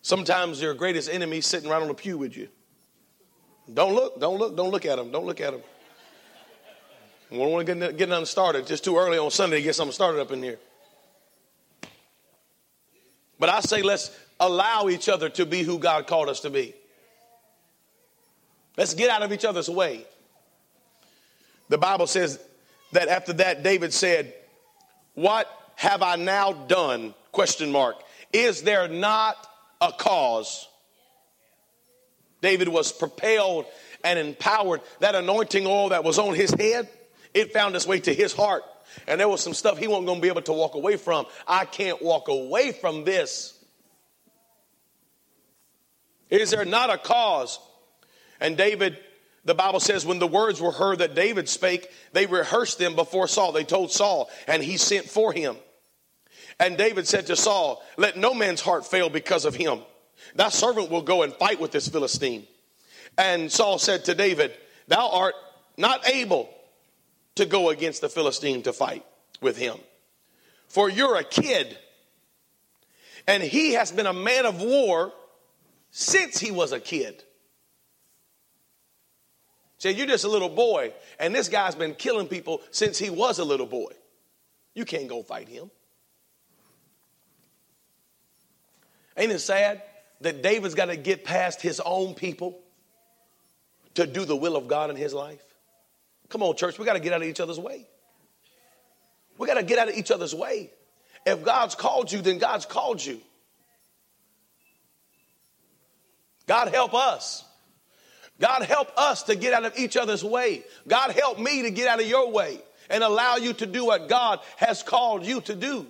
Sometimes 0.00 0.62
your 0.62 0.72
greatest 0.72 1.10
enemy 1.10 1.38
is 1.38 1.46
sitting 1.46 1.68
right 1.68 1.82
on 1.82 1.88
the 1.88 1.94
pew 1.94 2.16
with 2.16 2.36
you. 2.36 2.48
Don't 3.72 3.94
look, 3.94 4.18
don't 4.18 4.38
look, 4.38 4.56
don't 4.56 4.70
look 4.70 4.86
at 4.86 4.98
him, 4.98 5.10
don't 5.10 5.26
look 5.26 5.40
at 5.40 5.52
him. 5.52 5.60
We 7.30 7.38
don't 7.38 7.50
want 7.50 7.66
to 7.66 7.74
get, 7.74 7.96
get 7.96 8.08
nothing 8.08 8.26
started. 8.26 8.66
Just 8.66 8.84
too 8.84 8.96
early 8.96 9.18
on 9.18 9.30
Sunday 9.30 9.56
to 9.56 9.62
get 9.62 9.74
something 9.74 9.92
started 9.92 10.20
up 10.20 10.30
in 10.30 10.42
here. 10.42 10.58
But 13.40 13.48
I 13.48 13.60
say 13.60 13.82
let's 13.82 14.16
allow 14.38 14.88
each 14.88 15.08
other 15.08 15.28
to 15.30 15.44
be 15.44 15.62
who 15.62 15.78
God 15.78 16.06
called 16.06 16.28
us 16.28 16.40
to 16.40 16.50
be. 16.50 16.74
Let's 18.76 18.94
get 18.94 19.10
out 19.10 19.22
of 19.22 19.32
each 19.32 19.44
other's 19.44 19.68
way. 19.68 20.06
The 21.68 21.78
Bible 21.78 22.06
says 22.06 22.38
that 22.92 23.08
after 23.08 23.32
that, 23.34 23.62
David 23.62 23.92
said, 23.92 24.34
What 25.14 25.48
have 25.76 26.02
I 26.02 26.16
now 26.16 26.52
done? 26.52 27.14
Question 27.32 27.72
mark. 27.72 27.96
Is 28.32 28.62
there 28.62 28.88
not 28.88 29.36
a 29.80 29.92
cause? 29.92 30.68
David 32.40 32.68
was 32.68 32.92
propelled 32.92 33.66
and 34.04 34.18
empowered. 34.18 34.80
That 35.00 35.14
anointing 35.14 35.66
oil 35.66 35.90
that 35.90 36.04
was 36.04 36.18
on 36.18 36.34
his 36.34 36.50
head 36.50 36.88
it 37.34 37.52
found 37.52 37.74
its 37.74 37.86
way 37.86 38.00
to 38.00 38.14
his 38.14 38.32
heart. 38.32 38.62
And 39.06 39.18
there 39.18 39.28
was 39.28 39.42
some 39.42 39.54
stuff 39.54 39.78
he 39.78 39.86
wasn't 39.86 40.06
going 40.06 40.18
to 40.18 40.22
be 40.22 40.28
able 40.28 40.42
to 40.42 40.52
walk 40.52 40.74
away 40.74 40.96
from. 40.96 41.26
I 41.46 41.64
can't 41.64 42.02
walk 42.02 42.28
away 42.28 42.72
from 42.72 43.04
this. 43.04 43.58
Is 46.28 46.50
there 46.50 46.64
not 46.64 46.90
a 46.90 46.98
cause? 46.98 47.58
And 48.40 48.56
David, 48.56 48.98
the 49.44 49.54
Bible 49.54 49.80
says, 49.80 50.06
when 50.06 50.20
the 50.20 50.26
words 50.26 50.60
were 50.60 50.70
heard 50.70 51.00
that 51.00 51.14
David 51.14 51.48
spake, 51.48 51.90
they 52.12 52.26
rehearsed 52.26 52.78
them 52.78 52.94
before 52.94 53.26
Saul. 53.26 53.52
They 53.52 53.64
told 53.64 53.90
Saul, 53.90 54.30
and 54.46 54.62
he 54.62 54.76
sent 54.76 55.06
for 55.06 55.32
him. 55.32 55.56
And 56.60 56.76
David 56.76 57.08
said 57.08 57.26
to 57.26 57.36
Saul, 57.36 57.82
Let 57.96 58.16
no 58.16 58.34
man's 58.34 58.60
heart 58.60 58.86
fail 58.86 59.10
because 59.10 59.44
of 59.44 59.54
him. 59.56 59.80
Thy 60.36 60.48
servant 60.48 60.90
will 60.90 61.02
go 61.02 61.22
and 61.22 61.32
fight 61.32 61.60
with 61.60 61.72
this 61.72 61.88
Philistine. 61.88 62.46
And 63.18 63.50
Saul 63.50 63.78
said 63.78 64.04
to 64.04 64.14
David, 64.14 64.52
Thou 64.86 65.10
art 65.10 65.34
not 65.76 66.08
able 66.08 66.48
to 67.34 67.46
go 67.46 67.70
against 67.70 68.00
the 68.00 68.08
Philistine 68.08 68.62
to 68.62 68.72
fight 68.72 69.04
with 69.40 69.56
him. 69.56 69.76
For 70.68 70.88
you're 70.88 71.16
a 71.16 71.24
kid, 71.24 71.76
and 73.26 73.42
he 73.42 73.72
has 73.72 73.90
been 73.90 74.06
a 74.06 74.12
man 74.12 74.46
of 74.46 74.60
war 74.62 75.12
since 75.90 76.38
he 76.38 76.50
was 76.50 76.72
a 76.72 76.80
kid. 76.80 77.22
Say, 79.82 79.90
you're 79.90 80.06
just 80.06 80.22
a 80.22 80.28
little 80.28 80.48
boy, 80.48 80.92
and 81.18 81.34
this 81.34 81.48
guy's 81.48 81.74
been 81.74 81.96
killing 81.96 82.28
people 82.28 82.60
since 82.70 83.00
he 83.00 83.10
was 83.10 83.40
a 83.40 83.44
little 83.44 83.66
boy. 83.66 83.90
You 84.74 84.84
can't 84.84 85.08
go 85.08 85.24
fight 85.24 85.48
him. 85.48 85.72
Ain't 89.16 89.32
it 89.32 89.40
sad 89.40 89.82
that 90.20 90.40
David's 90.40 90.76
got 90.76 90.84
to 90.84 90.96
get 90.96 91.24
past 91.24 91.60
his 91.60 91.80
own 91.84 92.14
people 92.14 92.60
to 93.94 94.06
do 94.06 94.24
the 94.24 94.36
will 94.36 94.54
of 94.54 94.68
God 94.68 94.90
in 94.90 94.94
his 94.94 95.12
life? 95.12 95.42
Come 96.28 96.44
on, 96.44 96.54
church, 96.54 96.78
we 96.78 96.84
got 96.84 96.92
to 96.92 97.00
get 97.00 97.12
out 97.12 97.22
of 97.22 97.26
each 97.26 97.40
other's 97.40 97.58
way. 97.58 97.84
We 99.36 99.48
got 99.48 99.54
to 99.54 99.64
get 99.64 99.80
out 99.80 99.88
of 99.88 99.96
each 99.96 100.12
other's 100.12 100.32
way. 100.32 100.70
If 101.26 101.44
God's 101.44 101.74
called 101.74 102.12
you, 102.12 102.20
then 102.20 102.38
God's 102.38 102.66
called 102.66 103.04
you. 103.04 103.20
God 106.46 106.68
help 106.68 106.94
us. 106.94 107.44
God 108.40 108.62
help 108.62 108.90
us 108.96 109.24
to 109.24 109.36
get 109.36 109.52
out 109.52 109.64
of 109.64 109.78
each 109.78 109.96
other's 109.96 110.24
way. 110.24 110.64
God 110.88 111.12
help 111.12 111.38
me 111.38 111.62
to 111.62 111.70
get 111.70 111.88
out 111.88 112.00
of 112.00 112.06
your 112.06 112.30
way 112.30 112.58
and 112.90 113.02
allow 113.02 113.36
you 113.36 113.52
to 113.54 113.66
do 113.66 113.84
what 113.84 114.08
God 114.08 114.40
has 114.56 114.82
called 114.82 115.24
you 115.24 115.40
to 115.42 115.54
do. 115.54 115.86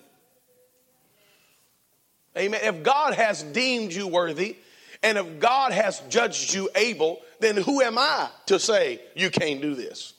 Amen. 2.36 2.60
If 2.62 2.82
God 2.82 3.14
has 3.14 3.42
deemed 3.42 3.92
you 3.92 4.08
worthy 4.08 4.56
and 5.02 5.18
if 5.18 5.40
God 5.40 5.72
has 5.72 6.00
judged 6.08 6.54
you 6.54 6.70
able, 6.74 7.20
then 7.40 7.56
who 7.56 7.82
am 7.82 7.98
I 7.98 8.28
to 8.46 8.58
say 8.58 9.00
you 9.14 9.30
can't 9.30 9.60
do 9.60 9.74
this? 9.74 10.14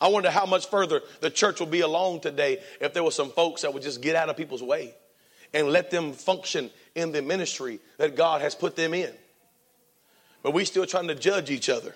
I 0.00 0.08
wonder 0.08 0.30
how 0.30 0.46
much 0.46 0.68
further 0.68 1.02
the 1.20 1.30
church 1.30 1.60
will 1.60 1.66
be 1.66 1.80
along 1.80 2.20
today 2.20 2.62
if 2.80 2.94
there 2.94 3.02
were 3.02 3.10
some 3.10 3.30
folks 3.30 3.62
that 3.62 3.74
would 3.74 3.82
just 3.82 4.00
get 4.00 4.16
out 4.16 4.28
of 4.28 4.36
people's 4.36 4.62
way 4.62 4.94
and 5.52 5.68
let 5.68 5.90
them 5.90 6.12
function 6.12 6.70
in 6.98 7.12
the 7.12 7.22
ministry 7.22 7.80
that 7.96 8.16
God 8.16 8.42
has 8.42 8.54
put 8.54 8.76
them 8.76 8.92
in. 8.92 9.12
But 10.42 10.52
we 10.52 10.64
still 10.64 10.86
trying 10.86 11.08
to 11.08 11.14
judge 11.14 11.50
each 11.50 11.68
other. 11.68 11.94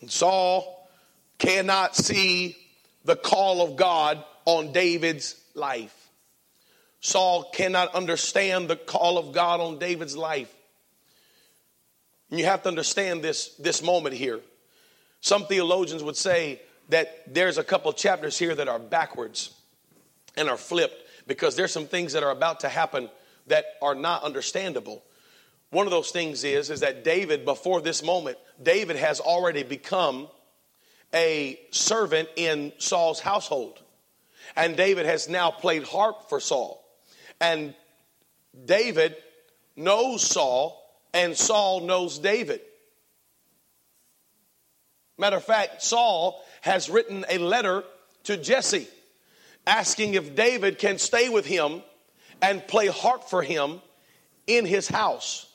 And 0.00 0.10
Saul 0.10 0.88
cannot 1.38 1.96
see 1.96 2.56
the 3.04 3.16
call 3.16 3.62
of 3.62 3.76
God 3.76 4.22
on 4.44 4.72
David's 4.72 5.40
life. 5.54 5.94
Saul 7.00 7.50
cannot 7.50 7.94
understand 7.94 8.68
the 8.68 8.76
call 8.76 9.18
of 9.18 9.32
God 9.32 9.60
on 9.60 9.78
David's 9.78 10.16
life. 10.16 10.52
And 12.30 12.38
you 12.38 12.46
have 12.46 12.62
to 12.62 12.68
understand 12.68 13.22
this, 13.22 13.54
this 13.54 13.82
moment 13.82 14.14
here. 14.14 14.40
Some 15.20 15.46
theologians 15.46 16.02
would 16.02 16.16
say 16.16 16.60
that 16.88 17.32
there's 17.32 17.58
a 17.58 17.64
couple 17.64 17.92
chapters 17.92 18.38
here 18.38 18.54
that 18.54 18.68
are 18.68 18.78
backwards 18.78 19.54
and 20.36 20.48
are 20.48 20.56
flipped 20.56 21.26
because 21.26 21.56
there's 21.56 21.72
some 21.72 21.86
things 21.86 22.12
that 22.12 22.22
are 22.22 22.30
about 22.30 22.60
to 22.60 22.68
happen 22.68 23.08
that 23.46 23.64
are 23.82 23.94
not 23.94 24.22
understandable. 24.22 25.02
One 25.70 25.86
of 25.86 25.90
those 25.90 26.10
things 26.10 26.44
is 26.44 26.70
is 26.70 26.80
that 26.80 27.04
David 27.04 27.44
before 27.44 27.80
this 27.80 28.02
moment, 28.02 28.38
David 28.62 28.96
has 28.96 29.20
already 29.20 29.62
become 29.62 30.28
a 31.14 31.58
servant 31.70 32.28
in 32.36 32.72
Saul's 32.78 33.20
household. 33.20 33.80
And 34.56 34.76
David 34.76 35.06
has 35.06 35.28
now 35.28 35.50
played 35.50 35.84
harp 35.84 36.28
for 36.28 36.40
Saul. 36.40 36.82
And 37.40 37.74
David 38.64 39.14
knows 39.76 40.22
Saul 40.22 40.82
and 41.12 41.36
Saul 41.36 41.80
knows 41.80 42.18
David. 42.18 42.60
Matter 45.18 45.36
of 45.36 45.44
fact, 45.44 45.82
Saul 45.82 46.42
has 46.60 46.88
written 46.88 47.24
a 47.28 47.38
letter 47.38 47.84
to 48.24 48.36
Jesse 48.36 48.88
asking 49.68 50.14
if 50.14 50.34
David 50.34 50.78
can 50.78 50.98
stay 50.98 51.28
with 51.28 51.44
him 51.44 51.82
and 52.40 52.66
play 52.66 52.86
harp 52.86 53.24
for 53.28 53.42
him 53.42 53.80
in 54.46 54.64
his 54.64 54.88
house. 54.88 55.46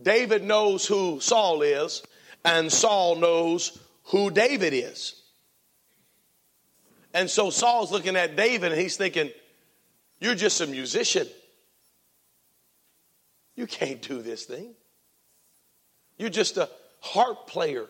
David 0.00 0.44
knows 0.44 0.86
who 0.86 1.20
Saul 1.20 1.62
is, 1.62 2.02
and 2.44 2.70
Saul 2.70 3.16
knows 3.16 3.78
who 4.04 4.30
David 4.30 4.74
is. 4.74 5.22
And 7.14 7.30
so 7.30 7.48
Saul's 7.48 7.90
looking 7.90 8.14
at 8.14 8.36
David 8.36 8.72
and 8.72 8.80
he's 8.80 8.98
thinking, 8.98 9.30
You're 10.20 10.34
just 10.34 10.60
a 10.60 10.66
musician. 10.66 11.26
You 13.54 13.66
can't 13.66 14.02
do 14.02 14.20
this 14.20 14.44
thing. 14.44 14.74
You're 16.18 16.28
just 16.28 16.58
a 16.58 16.68
harp 17.00 17.46
player. 17.46 17.86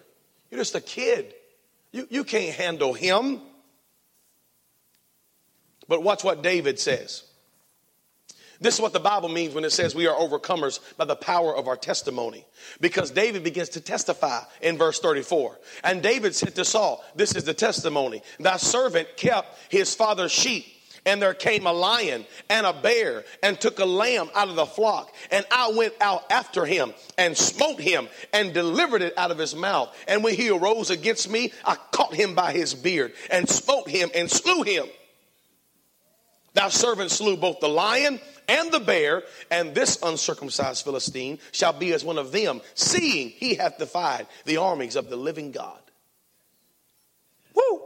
You're 0.48 0.60
just 0.60 0.76
a 0.76 0.80
kid. 0.80 1.34
You, 1.90 2.06
you 2.08 2.22
can't 2.22 2.54
handle 2.54 2.94
him. 2.94 3.40
But 5.88 6.02
watch 6.02 6.24
what 6.24 6.42
David 6.42 6.78
says. 6.78 7.22
This 8.60 8.74
is 8.74 8.80
what 8.80 8.92
the 8.94 9.00
Bible 9.00 9.28
means 9.28 9.54
when 9.54 9.64
it 9.64 9.70
says 9.70 9.94
we 9.94 10.06
are 10.06 10.16
overcomers 10.16 10.80
by 10.96 11.04
the 11.04 11.16
power 11.16 11.54
of 11.54 11.68
our 11.68 11.76
testimony. 11.76 12.46
Because 12.80 13.10
David 13.10 13.44
begins 13.44 13.70
to 13.70 13.80
testify 13.80 14.40
in 14.62 14.78
verse 14.78 14.98
34. 14.98 15.58
And 15.84 16.02
David 16.02 16.34
said 16.34 16.54
to 16.54 16.64
Saul, 16.64 17.04
This 17.14 17.34
is 17.36 17.44
the 17.44 17.54
testimony. 17.54 18.22
Thy 18.40 18.56
servant 18.56 19.08
kept 19.16 19.58
his 19.68 19.94
father's 19.94 20.32
sheep 20.32 20.64
and 21.06 21.22
there 21.22 21.32
came 21.32 21.66
a 21.66 21.72
lion 21.72 22.26
and 22.50 22.66
a 22.66 22.72
bear 22.72 23.24
and 23.42 23.58
took 23.58 23.78
a 23.78 23.84
lamb 23.84 24.28
out 24.34 24.48
of 24.48 24.56
the 24.56 24.66
flock. 24.66 25.14
And 25.30 25.46
I 25.50 25.72
went 25.74 25.94
out 26.00 26.30
after 26.30 26.66
him 26.66 26.92
and 27.16 27.36
smote 27.36 27.80
him 27.80 28.08
and 28.32 28.52
delivered 28.52 29.02
it 29.02 29.16
out 29.16 29.30
of 29.30 29.38
his 29.38 29.54
mouth. 29.54 29.96
And 30.08 30.24
when 30.24 30.34
he 30.34 30.50
arose 30.50 30.90
against 30.90 31.30
me, 31.30 31.52
I 31.64 31.76
caught 31.92 32.12
him 32.12 32.34
by 32.34 32.52
his 32.52 32.74
beard 32.74 33.12
and 33.30 33.48
smote 33.48 33.88
him 33.88 34.10
and 34.14 34.28
slew 34.28 34.62
him. 34.64 34.86
Thou 36.56 36.70
servant 36.70 37.10
slew 37.10 37.36
both 37.36 37.60
the 37.60 37.68
lion 37.68 38.18
and 38.48 38.72
the 38.72 38.80
bear, 38.80 39.24
and 39.50 39.74
this 39.74 39.98
uncircumcised 40.02 40.84
Philistine 40.84 41.38
shall 41.52 41.74
be 41.74 41.92
as 41.92 42.02
one 42.02 42.16
of 42.16 42.32
them, 42.32 42.62
seeing 42.74 43.28
he 43.28 43.56
hath 43.56 43.76
defied 43.76 44.26
the 44.46 44.56
armies 44.56 44.96
of 44.96 45.10
the 45.10 45.16
living 45.16 45.52
God. 45.52 45.78
Woo! 47.54 47.82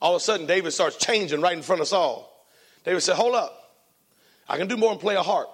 All 0.00 0.16
of 0.16 0.22
a 0.22 0.24
sudden, 0.24 0.46
David 0.46 0.70
starts 0.72 0.96
changing 0.96 1.42
right 1.42 1.54
in 1.54 1.62
front 1.62 1.82
of 1.82 1.88
Saul. 1.88 2.46
David 2.84 3.02
said, 3.02 3.16
Hold 3.16 3.34
up. 3.34 3.70
I 4.48 4.56
can 4.56 4.66
do 4.66 4.78
more 4.78 4.90
than 4.90 4.98
play 4.98 5.14
a 5.14 5.22
harp. 5.22 5.50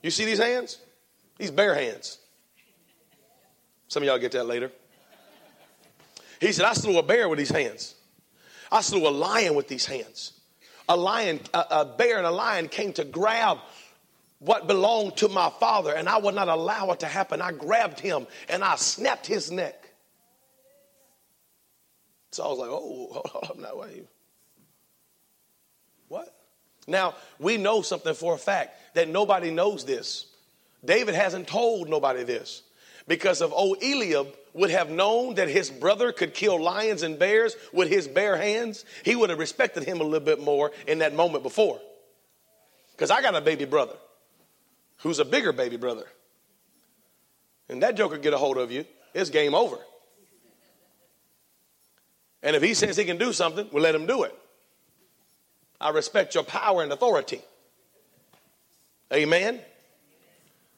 You 0.00 0.12
see 0.12 0.24
these 0.24 0.38
hands? 0.38 0.78
These 1.38 1.50
bare 1.50 1.74
hands. 1.74 2.18
Some 3.88 4.04
of 4.04 4.06
y'all 4.06 4.18
get 4.18 4.30
that 4.32 4.44
later. 4.44 4.70
He 6.40 6.52
said, 6.52 6.66
I 6.66 6.72
slew 6.74 6.98
a 6.98 7.02
bear 7.02 7.28
with 7.28 7.40
these 7.40 7.50
hands. 7.50 7.96
I 8.72 8.80
slew 8.80 9.06
a 9.06 9.10
lion 9.10 9.54
with 9.54 9.68
these 9.68 9.84
hands. 9.84 10.32
A 10.88 10.96
lion, 10.96 11.40
a, 11.52 11.64
a 11.70 11.84
bear 11.84 12.16
and 12.16 12.26
a 12.26 12.30
lion 12.30 12.68
came 12.68 12.92
to 12.94 13.04
grab 13.04 13.58
what 14.38 14.66
belonged 14.66 15.16
to 15.18 15.28
my 15.28 15.50
father, 15.60 15.94
and 15.94 16.08
I 16.08 16.18
would 16.18 16.34
not 16.34 16.48
allow 16.48 16.90
it 16.90 17.00
to 17.00 17.06
happen. 17.06 17.40
I 17.40 17.52
grabbed 17.52 18.00
him 18.00 18.26
and 18.48 18.64
I 18.64 18.74
snapped 18.76 19.26
his 19.26 19.52
neck. 19.52 19.90
So 22.32 22.44
I 22.44 22.48
was 22.48 22.58
like, 22.58 22.70
oh, 22.70 23.22
hold 23.26 23.44
up 23.50 23.58
now, 23.58 23.76
wait. 23.76 24.06
What? 26.08 26.34
Now, 26.88 27.14
we 27.38 27.58
know 27.58 27.82
something 27.82 28.14
for 28.14 28.34
a 28.34 28.38
fact 28.38 28.94
that 28.94 29.08
nobody 29.08 29.50
knows 29.50 29.84
this. 29.84 30.26
David 30.84 31.14
hasn't 31.14 31.46
told 31.46 31.88
nobody 31.88 32.24
this 32.24 32.62
because 33.06 33.42
of 33.42 33.52
old 33.52 33.82
Eliab 33.82 34.34
would 34.54 34.70
have 34.70 34.90
known 34.90 35.34
that 35.34 35.48
his 35.48 35.70
brother 35.70 36.12
could 36.12 36.34
kill 36.34 36.60
lions 36.60 37.02
and 37.02 37.18
bears 37.18 37.56
with 37.72 37.88
his 37.88 38.06
bare 38.06 38.36
hands, 38.36 38.84
he 39.04 39.16
would 39.16 39.30
have 39.30 39.38
respected 39.38 39.84
him 39.84 40.00
a 40.00 40.04
little 40.04 40.20
bit 40.20 40.40
more 40.40 40.72
in 40.86 40.98
that 40.98 41.14
moment 41.14 41.42
before. 41.42 41.80
Because 42.92 43.10
I 43.10 43.22
got 43.22 43.34
a 43.34 43.40
baby 43.40 43.64
brother 43.64 43.96
who's 44.98 45.18
a 45.18 45.24
bigger 45.24 45.52
baby 45.52 45.76
brother. 45.76 46.06
And 47.68 47.82
that 47.82 47.96
joker 47.96 48.18
get 48.18 48.34
a 48.34 48.38
hold 48.38 48.58
of 48.58 48.70
you, 48.70 48.84
it's 49.14 49.30
game 49.30 49.54
over. 49.54 49.78
And 52.42 52.56
if 52.56 52.62
he 52.62 52.74
says 52.74 52.96
he 52.96 53.04
can 53.04 53.18
do 53.18 53.32
something, 53.32 53.68
we'll 53.72 53.82
let 53.82 53.94
him 53.94 54.06
do 54.06 54.24
it. 54.24 54.36
I 55.80 55.90
respect 55.90 56.34
your 56.34 56.44
power 56.44 56.82
and 56.82 56.92
authority. 56.92 57.40
Amen. 59.12 59.60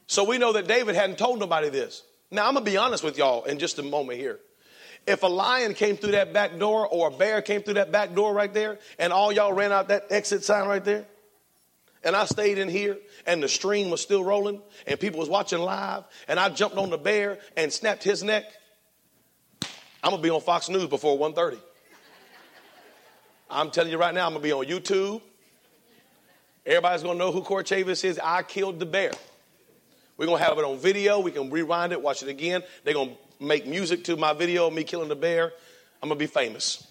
So 0.07 0.25
we 0.25 0.39
know 0.39 0.53
that 0.53 0.67
David 0.67 0.95
hadn't 0.95 1.19
told 1.19 1.39
nobody 1.39 1.71
this. 1.71 2.03
Now, 2.35 2.49
I'm 2.49 2.55
going 2.55 2.65
to 2.65 2.71
be 2.71 2.77
honest 2.77 3.05
with 3.05 3.17
y'all 3.17 3.45
in 3.45 3.61
just 3.61 3.79
a 3.79 3.85
moment 3.85 4.19
here. 4.19 4.41
If 5.07 5.23
a 5.23 5.29
lion 5.29 5.75
came 5.75 5.97
through 5.97 6.13
that 6.13 6.33
back 6.33 6.59
door 6.59 6.89
or 6.89 7.09
a 7.09 7.11
bear 7.13 7.41
came 7.43 7.63
through 7.63 7.75
that 7.75 7.93
back 7.93 8.13
door 8.13 8.35
right 8.35 8.53
there, 8.53 8.81
and 8.99 9.13
all 9.13 9.31
y'all 9.33 9.53
ran 9.53 9.71
out 9.71 9.89
that 9.89 10.07
exit 10.11 10.43
sign 10.43 10.67
right 10.67 10.85
there, 10.85 11.07
and 12.03 12.17
I 12.17 12.25
stayed 12.25 12.59
in 12.59 12.69
here, 12.69 12.99
and 13.25 13.41
the 13.41 13.49
stream 13.49 13.89
was 13.89 14.01
still 14.01 14.25
rolling, 14.25 14.61
and 14.87 14.99
people 14.99 15.21
was 15.21 15.29
watching 15.29 15.61
live, 15.61 16.03
and 16.27 16.41
I 16.41 16.49
jumped 16.49 16.77
on 16.77 16.91
the 16.91 16.99
bear 16.99 17.39
and 17.57 17.73
snapped 17.73 18.03
his 18.03 18.25
neck, 18.25 18.45
I'm 20.03 20.11
gonna 20.11 20.21
be 20.21 20.31
on 20.31 20.41
Fox 20.41 20.69
News 20.69 20.87
before 20.87 21.17
1:30. 21.17 21.59
I'm 23.49 23.71
telling 23.71 23.93
you 23.93 23.97
right 23.97 24.13
now, 24.13 24.27
I'm 24.27 24.33
gonna 24.33 24.43
be 24.43 24.53
on 24.53 24.67
YouTube. 24.67 25.23
Everybody's 26.67 27.03
gonna 27.03 27.19
know 27.19 27.31
who 27.31 27.43
Court 27.43 27.65
Chavis 27.67 28.05
is. 28.05 28.19
I 28.23 28.43
killed 28.43 28.81
the 28.81 28.87
bear. 28.87 29.13
We're 30.17 30.27
gonna 30.27 30.43
have 30.43 30.59
it 30.59 30.65
on 30.65 30.79
video. 30.79 31.21
We 31.21 31.33
can 31.33 31.51
rewind 31.51 31.93
it, 31.93 32.01
watch 32.01 32.23
it 32.23 32.29
again. 32.29 32.63
They're 32.85 32.95
gonna 32.95 33.17
make 33.41 33.67
music 33.67 34.05
to 34.05 34.17
my 34.17 34.33
video 34.33 34.69
of 34.69 34.73
me 34.73 34.85
killing 34.85 35.09
the 35.09 35.17
bear. 35.17 35.53
I'm 36.03 36.09
gonna 36.09 36.19
be 36.19 36.27
famous. 36.27 36.87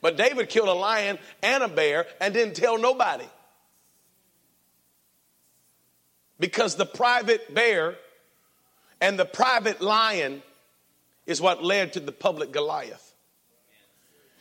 But 0.00 0.16
David 0.16 0.48
killed 0.48 0.68
a 0.68 0.74
lion 0.74 1.18
and 1.42 1.62
a 1.62 1.68
bear 1.68 2.06
and 2.20 2.34
didn't 2.34 2.54
tell 2.54 2.78
nobody. 2.78 3.26
Because 6.38 6.76
the 6.76 6.86
private 6.86 7.54
bear 7.54 7.96
and 9.00 9.18
the 9.18 9.24
private 9.24 9.80
lion 9.80 10.42
is 11.26 11.40
what 11.40 11.64
led 11.64 11.94
to 11.94 12.00
the 12.00 12.12
public 12.12 12.52
Goliath. 12.52 13.15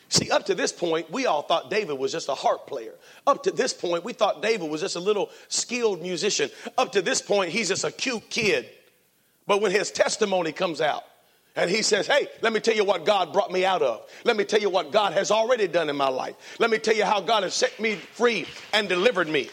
See, 0.10 0.30
up 0.30 0.46
to 0.46 0.56
this 0.56 0.72
point, 0.72 1.12
we 1.12 1.26
all 1.26 1.41
thought 1.41 1.70
David 1.70 1.98
was 1.98 2.12
just 2.12 2.30
a 2.30 2.36
harp 2.36 2.68
player. 2.68 2.94
Up 3.26 3.44
to 3.44 3.52
this 3.52 3.74
point, 3.74 4.04
we 4.04 4.13
thought 4.13 4.41
David 4.41 4.70
was 4.70 4.82
just 4.82 4.96
a 4.96 5.00
little 5.00 5.30
skilled 5.48 6.02
musician. 6.02 6.50
Up 6.78 6.91
to 6.91 7.02
this 7.02 7.22
point, 7.22 7.52
he's 7.52 7.70
just 7.70 7.84
a 7.84 7.91
cute 7.91 8.30
kid. 8.30 8.70
But 9.48 9.62
when 9.62 9.72
his 9.72 9.91
testimony 9.91 10.52
comes 10.52 10.82
out, 10.82 11.04
and 11.56 11.70
he 11.70 11.82
says, 11.82 12.06
Hey, 12.06 12.28
let 12.41 12.52
me 12.52 12.60
tell 12.60 12.76
you 12.76 12.84
what 12.84 13.06
God 13.06 13.32
brought 13.32 13.52
me 13.52 13.65
out 13.65 13.82
of. 13.82 14.08
Let 14.26 14.36
me 14.36 14.44
tell 14.44 14.60
you 14.60 14.70
what 14.70 14.91
God 14.91 15.13
has 15.13 15.32
already 15.32 15.68
done 15.68 15.89
in 15.89 15.96
my 15.96 16.10
life. 16.10 16.36
Let 16.60 16.70
me 16.70 16.78
tell 16.78 16.96
you 16.96 17.06
how 17.06 17.22
God 17.22 17.44
has 17.44 17.54
set 17.54 17.80
me 17.80 17.96
free 17.96 18.46
and 18.74 18.89
delivered 18.89 19.30
me. 19.30 19.50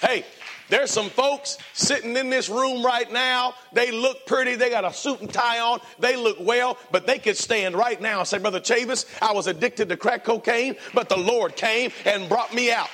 Hey, 0.00 0.24
there's 0.68 0.90
some 0.90 1.08
folks 1.10 1.58
sitting 1.72 2.16
in 2.16 2.30
this 2.30 2.48
room 2.48 2.84
right 2.84 3.10
now. 3.10 3.54
They 3.72 3.90
look 3.90 4.26
pretty. 4.26 4.56
They 4.56 4.70
got 4.70 4.84
a 4.84 4.92
suit 4.92 5.20
and 5.20 5.32
tie 5.32 5.60
on. 5.60 5.80
They 5.98 6.16
look 6.16 6.36
well, 6.40 6.76
but 6.90 7.06
they 7.06 7.18
could 7.18 7.36
stand 7.36 7.74
right 7.76 8.00
now 8.00 8.20
and 8.20 8.28
say, 8.28 8.38
Brother 8.38 8.60
Chavis, 8.60 9.06
I 9.22 9.32
was 9.32 9.46
addicted 9.46 9.88
to 9.88 9.96
crack 9.96 10.24
cocaine, 10.24 10.76
but 10.94 11.08
the 11.08 11.16
Lord 11.16 11.56
came 11.56 11.90
and 12.04 12.28
brought 12.28 12.52
me 12.54 12.70
out. 12.70 12.88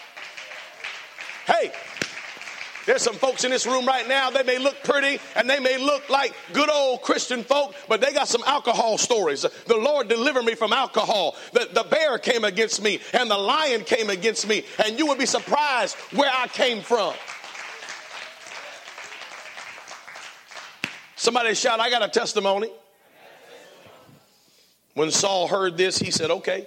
Hey, 1.46 1.72
there's 2.86 3.02
some 3.02 3.14
folks 3.14 3.44
in 3.44 3.50
this 3.50 3.66
room 3.66 3.86
right 3.86 4.06
now, 4.06 4.30
they 4.30 4.42
may 4.42 4.58
look 4.58 4.82
pretty 4.84 5.18
and 5.36 5.48
they 5.48 5.58
may 5.58 5.78
look 5.78 6.08
like 6.10 6.34
good 6.52 6.70
old 6.70 7.02
Christian 7.02 7.42
folk, 7.42 7.74
but 7.88 8.00
they 8.00 8.12
got 8.12 8.28
some 8.28 8.42
alcohol 8.46 8.98
stories. 8.98 9.42
The 9.66 9.76
Lord 9.76 10.08
delivered 10.08 10.44
me 10.44 10.54
from 10.54 10.72
alcohol. 10.72 11.36
The, 11.52 11.68
the 11.72 11.84
bear 11.84 12.18
came 12.18 12.44
against 12.44 12.82
me 12.82 13.00
and 13.12 13.30
the 13.30 13.38
lion 13.38 13.84
came 13.84 14.10
against 14.10 14.46
me, 14.46 14.64
and 14.84 14.98
you 14.98 15.06
would 15.06 15.18
be 15.18 15.26
surprised 15.26 15.96
where 16.12 16.30
I 16.32 16.46
came 16.48 16.82
from. 16.82 17.14
Somebody 21.24 21.54
shout, 21.54 21.80
I 21.80 21.88
got 21.88 22.02
a 22.02 22.08
testimony. 22.08 22.68
When 24.92 25.10
Saul 25.10 25.48
heard 25.48 25.78
this, 25.78 25.98
he 25.98 26.10
said, 26.10 26.30
Okay. 26.30 26.66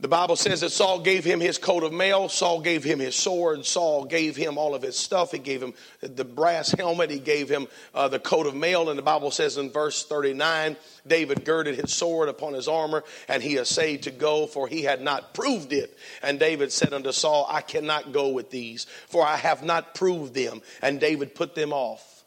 The 0.00 0.08
Bible 0.08 0.34
says 0.34 0.62
that 0.62 0.70
Saul 0.70 0.98
gave 0.98 1.24
him 1.24 1.38
his 1.38 1.56
coat 1.56 1.84
of 1.84 1.92
mail, 1.92 2.28
Saul 2.28 2.60
gave 2.60 2.82
him 2.82 2.98
his 2.98 3.14
sword, 3.14 3.64
Saul 3.64 4.06
gave 4.06 4.34
him 4.34 4.58
all 4.58 4.74
of 4.74 4.82
his 4.82 4.98
stuff. 4.98 5.30
He 5.30 5.38
gave 5.38 5.62
him 5.62 5.72
the 6.00 6.24
brass 6.24 6.72
helmet, 6.72 7.10
he 7.10 7.20
gave 7.20 7.48
him 7.48 7.68
uh, 7.94 8.08
the 8.08 8.18
coat 8.18 8.48
of 8.48 8.56
mail. 8.56 8.90
And 8.90 8.98
the 8.98 9.04
Bible 9.04 9.30
says 9.30 9.56
in 9.56 9.70
verse 9.70 10.04
39 10.04 10.76
David 11.06 11.44
girded 11.44 11.76
his 11.76 11.94
sword 11.94 12.28
upon 12.28 12.54
his 12.54 12.66
armor, 12.66 13.04
and 13.28 13.40
he 13.40 13.56
essayed 13.56 14.02
to 14.02 14.10
go, 14.10 14.48
for 14.48 14.66
he 14.66 14.82
had 14.82 15.00
not 15.00 15.32
proved 15.32 15.72
it. 15.72 15.96
And 16.24 16.40
David 16.40 16.72
said 16.72 16.92
unto 16.92 17.12
Saul, 17.12 17.46
I 17.48 17.60
cannot 17.60 18.10
go 18.10 18.30
with 18.30 18.50
these, 18.50 18.84
for 19.06 19.24
I 19.24 19.36
have 19.36 19.62
not 19.62 19.94
proved 19.94 20.34
them. 20.34 20.60
And 20.82 20.98
David 20.98 21.36
put 21.36 21.54
them 21.54 21.72
off. 21.72 22.17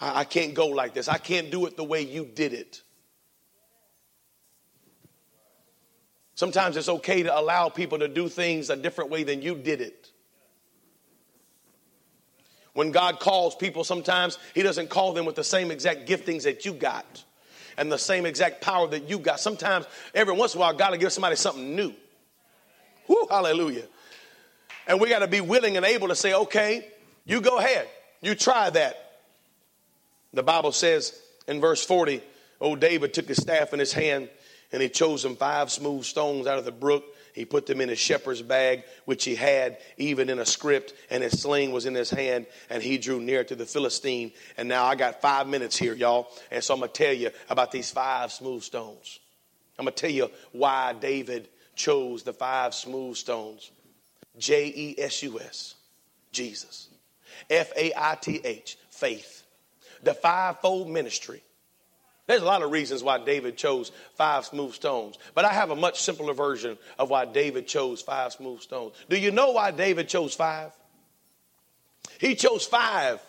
I, 0.00 0.20
I 0.20 0.24
can't 0.24 0.54
go 0.54 0.68
like 0.68 0.94
this, 0.94 1.08
I 1.08 1.18
can't 1.18 1.50
do 1.50 1.66
it 1.66 1.76
the 1.76 1.84
way 1.84 2.02
you 2.02 2.24
did 2.24 2.52
it. 2.52 2.82
Sometimes 6.36 6.76
it's 6.76 6.88
okay 6.88 7.22
to 7.22 7.38
allow 7.38 7.68
people 7.68 8.00
to 8.00 8.08
do 8.08 8.28
things 8.28 8.68
a 8.68 8.76
different 8.76 9.10
way 9.10 9.22
than 9.22 9.40
you 9.40 9.54
did 9.54 9.80
it. 9.80 10.10
When 12.72 12.90
God 12.90 13.20
calls 13.20 13.54
people, 13.54 13.84
sometimes 13.84 14.38
He 14.52 14.62
doesn't 14.62 14.90
call 14.90 15.12
them 15.12 15.26
with 15.26 15.36
the 15.36 15.44
same 15.44 15.70
exact 15.70 16.08
giftings 16.08 16.42
that 16.42 16.64
you 16.64 16.72
got 16.72 17.22
and 17.76 17.90
the 17.90 17.98
same 17.98 18.26
exact 18.26 18.60
power 18.60 18.88
that 18.88 19.08
you 19.08 19.18
got. 19.20 19.38
Sometimes, 19.38 19.86
every 20.12 20.34
once 20.34 20.54
in 20.54 20.58
a 20.58 20.60
while, 20.60 20.74
God 20.74 20.90
will 20.90 20.98
give 20.98 21.12
somebody 21.12 21.36
something 21.36 21.76
new. 21.76 21.92
Hallelujah. 23.30 23.84
And 24.88 25.00
we 25.00 25.08
got 25.08 25.20
to 25.20 25.28
be 25.28 25.40
willing 25.40 25.76
and 25.76 25.86
able 25.86 26.08
to 26.08 26.16
say, 26.16 26.34
okay, 26.34 26.88
you 27.24 27.40
go 27.40 27.58
ahead. 27.58 27.88
You 28.20 28.34
try 28.34 28.70
that. 28.70 29.03
The 30.34 30.42
Bible 30.42 30.72
says 30.72 31.18
in 31.46 31.60
verse 31.60 31.84
40, 31.84 32.20
oh, 32.60 32.76
David 32.76 33.14
took 33.14 33.26
his 33.26 33.40
staff 33.40 33.72
in 33.72 33.78
his 33.78 33.92
hand 33.92 34.28
and 34.72 34.82
he 34.82 34.88
chose 34.88 35.24
him 35.24 35.36
five 35.36 35.70
smooth 35.70 36.04
stones 36.04 36.46
out 36.46 36.58
of 36.58 36.64
the 36.64 36.72
brook. 36.72 37.04
He 37.32 37.44
put 37.44 37.66
them 37.66 37.80
in 37.80 37.88
his 37.88 37.98
shepherd's 37.98 38.42
bag, 38.42 38.84
which 39.04 39.24
he 39.24 39.34
had 39.34 39.78
even 39.96 40.28
in 40.28 40.38
a 40.38 40.46
scrip, 40.46 40.90
and 41.10 41.22
his 41.22 41.40
sling 41.40 41.72
was 41.72 41.84
in 41.84 41.94
his 41.94 42.10
hand, 42.10 42.46
and 42.70 42.80
he 42.82 42.96
drew 42.96 43.20
near 43.20 43.42
to 43.44 43.56
the 43.56 43.66
Philistine. 43.66 44.32
And 44.56 44.68
now 44.68 44.84
I 44.84 44.94
got 44.94 45.20
five 45.20 45.48
minutes 45.48 45.76
here, 45.76 45.94
y'all. 45.94 46.28
And 46.50 46.62
so 46.62 46.74
I'm 46.74 46.80
going 46.80 46.90
to 46.92 47.04
tell 47.04 47.12
you 47.12 47.30
about 47.50 47.72
these 47.72 47.90
five 47.90 48.32
smooth 48.32 48.62
stones. 48.62 49.18
I'm 49.78 49.84
going 49.84 49.94
to 49.94 50.00
tell 50.00 50.10
you 50.10 50.30
why 50.52 50.92
David 50.92 51.48
chose 51.74 52.22
the 52.22 52.32
five 52.32 52.74
smooth 52.74 53.16
stones 53.16 53.70
J 54.38 54.72
E 54.74 54.94
S 54.98 55.22
U 55.22 55.38
S, 55.38 55.74
Jesus. 56.32 56.88
F 57.48 57.72
A 57.76 57.92
I 57.96 58.16
T 58.16 58.40
H, 58.42 58.76
faith. 58.90 59.43
The 60.04 60.14
fivefold 60.14 60.88
ministry 60.88 61.42
there's 62.26 62.42
a 62.42 62.46
lot 62.46 62.62
of 62.62 62.70
reasons 62.70 63.02
why 63.02 63.18
David 63.18 63.56
chose 63.56 63.92
five 64.14 64.46
smooth 64.46 64.72
stones, 64.72 65.18
but 65.34 65.44
I 65.44 65.52
have 65.52 65.70
a 65.70 65.76
much 65.76 66.00
simpler 66.00 66.32
version 66.32 66.78
of 66.98 67.10
why 67.10 67.26
David 67.26 67.66
chose 67.66 68.00
five 68.00 68.32
smooth 68.32 68.60
stones. 68.62 68.94
Do 69.10 69.18
you 69.18 69.30
know 69.30 69.50
why 69.50 69.72
David 69.72 70.08
chose 70.08 70.34
five? 70.34 70.72
He 72.18 72.34
chose 72.34 72.64
five. 72.64 73.20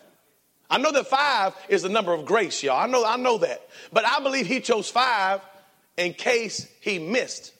I 0.70 0.78
know 0.78 0.92
that 0.92 1.06
five 1.08 1.54
is 1.68 1.82
the 1.82 1.90
number 1.90 2.14
of 2.14 2.24
grace, 2.24 2.62
y'all. 2.62 2.80
I 2.80 2.86
know, 2.86 3.04
I 3.04 3.16
know 3.16 3.38
that. 3.38 3.68
But 3.92 4.06
I 4.06 4.20
believe 4.20 4.46
he 4.46 4.60
chose 4.60 4.88
five 4.88 5.42
in 5.98 6.14
case 6.14 6.66
he 6.80 6.98
missed. 6.98 7.52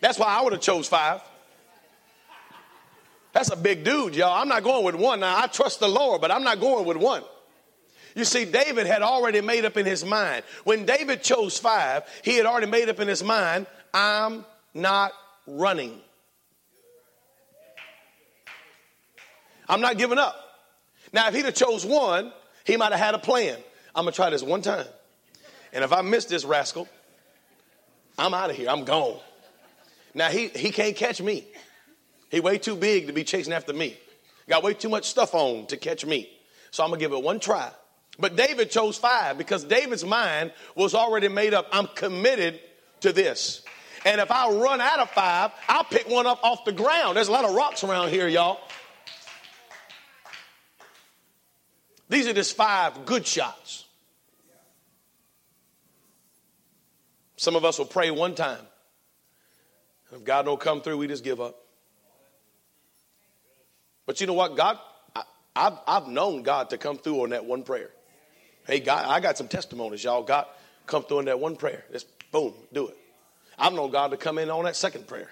That's 0.00 0.18
why 0.18 0.26
I 0.26 0.42
would 0.42 0.52
have 0.52 0.62
chose 0.62 0.88
five. 0.88 1.20
That's 3.36 3.50
a 3.50 3.56
big 3.56 3.84
dude, 3.84 4.16
y'all. 4.16 4.32
I'm 4.32 4.48
not 4.48 4.62
going 4.62 4.82
with 4.82 4.94
one. 4.94 5.20
Now 5.20 5.38
I 5.38 5.46
trust 5.46 5.78
the 5.78 5.88
Lord, 5.88 6.22
but 6.22 6.30
I'm 6.30 6.42
not 6.42 6.58
going 6.58 6.86
with 6.86 6.96
one. 6.96 7.22
You 8.14 8.24
see, 8.24 8.46
David 8.46 8.86
had 8.86 9.02
already 9.02 9.42
made 9.42 9.66
up 9.66 9.76
in 9.76 9.84
his 9.84 10.06
mind. 10.06 10.42
When 10.64 10.86
David 10.86 11.22
chose 11.22 11.58
five, 11.58 12.04
he 12.24 12.38
had 12.38 12.46
already 12.46 12.68
made 12.68 12.88
up 12.88 12.98
in 12.98 13.08
his 13.08 13.22
mind, 13.22 13.66
I'm 13.92 14.46
not 14.72 15.12
running. 15.46 16.00
I'm 19.68 19.82
not 19.82 19.98
giving 19.98 20.16
up. 20.16 20.34
Now, 21.12 21.28
if 21.28 21.34
he'd 21.34 21.44
have 21.44 21.54
chose 21.54 21.84
one, 21.84 22.32
he 22.64 22.78
might 22.78 22.92
have 22.92 23.00
had 23.00 23.14
a 23.14 23.18
plan. 23.18 23.58
I'm 23.94 24.04
gonna 24.04 24.12
try 24.12 24.30
this 24.30 24.42
one 24.42 24.62
time. 24.62 24.86
And 25.74 25.84
if 25.84 25.92
I 25.92 26.00
miss 26.00 26.24
this 26.24 26.46
rascal, 26.46 26.88
I'm 28.18 28.32
out 28.32 28.48
of 28.48 28.56
here. 28.56 28.70
I'm 28.70 28.84
gone. 28.84 29.20
Now 30.14 30.30
he 30.30 30.48
he 30.48 30.70
can't 30.70 30.96
catch 30.96 31.20
me. 31.20 31.44
He 32.30 32.40
way 32.40 32.58
too 32.58 32.76
big 32.76 33.06
to 33.06 33.12
be 33.12 33.24
chasing 33.24 33.52
after 33.52 33.72
me. 33.72 33.96
Got 34.48 34.62
way 34.62 34.74
too 34.74 34.88
much 34.88 35.08
stuff 35.08 35.34
on 35.34 35.66
to 35.66 35.76
catch 35.76 36.04
me. 36.04 36.30
So 36.70 36.84
I'm 36.84 36.90
gonna 36.90 37.00
give 37.00 37.12
it 37.12 37.22
one 37.22 37.40
try. 37.40 37.70
But 38.18 38.36
David 38.36 38.70
chose 38.70 38.96
five 38.96 39.38
because 39.38 39.64
David's 39.64 40.04
mind 40.04 40.52
was 40.74 40.94
already 40.94 41.28
made 41.28 41.54
up. 41.54 41.68
I'm 41.72 41.86
committed 41.88 42.60
to 43.00 43.12
this. 43.12 43.62
And 44.04 44.20
if 44.20 44.30
I 44.30 44.50
run 44.50 44.80
out 44.80 45.00
of 45.00 45.10
five, 45.10 45.50
I'll 45.68 45.84
pick 45.84 46.08
one 46.08 46.26
up 46.26 46.42
off 46.42 46.64
the 46.64 46.72
ground. 46.72 47.16
There's 47.16 47.28
a 47.28 47.32
lot 47.32 47.44
of 47.44 47.54
rocks 47.54 47.82
around 47.84 48.10
here, 48.10 48.28
y'all. 48.28 48.60
These 52.08 52.28
are 52.28 52.32
just 52.32 52.56
five 52.56 53.04
good 53.04 53.26
shots. 53.26 53.84
Some 57.36 57.56
of 57.56 57.64
us 57.64 57.78
will 57.78 57.86
pray 57.86 58.10
one 58.10 58.34
time. 58.34 58.64
If 60.12 60.24
God 60.24 60.44
don't 60.44 60.60
come 60.60 60.80
through, 60.80 60.98
we 60.98 61.08
just 61.08 61.24
give 61.24 61.40
up. 61.40 61.65
But 64.06 64.20
you 64.20 64.26
know 64.26 64.32
what? 64.32 64.56
God, 64.56 64.78
I, 65.14 65.22
have 65.56 65.80
I've 65.86 66.08
known 66.08 66.42
God 66.42 66.70
to 66.70 66.78
come 66.78 66.96
through 66.96 67.24
on 67.24 67.30
that 67.30 67.44
one 67.44 67.64
prayer. 67.64 67.90
Hey, 68.66 68.80
God, 68.80 69.04
I 69.06 69.20
got 69.20 69.36
some 69.36 69.48
testimonies, 69.48 70.02
y'all. 70.02 70.22
God, 70.22 70.46
come 70.86 71.02
through 71.02 71.18
on 71.18 71.24
that 71.26 71.38
one 71.38 71.56
prayer. 71.56 71.84
Just 71.92 72.06
boom, 72.30 72.54
do 72.72 72.88
it. 72.88 72.96
I've 73.58 73.72
known 73.72 73.90
God 73.90 74.12
to 74.12 74.16
come 74.16 74.38
in 74.38 74.50
on 74.50 74.64
that 74.64 74.76
second 74.76 75.06
prayer, 75.06 75.30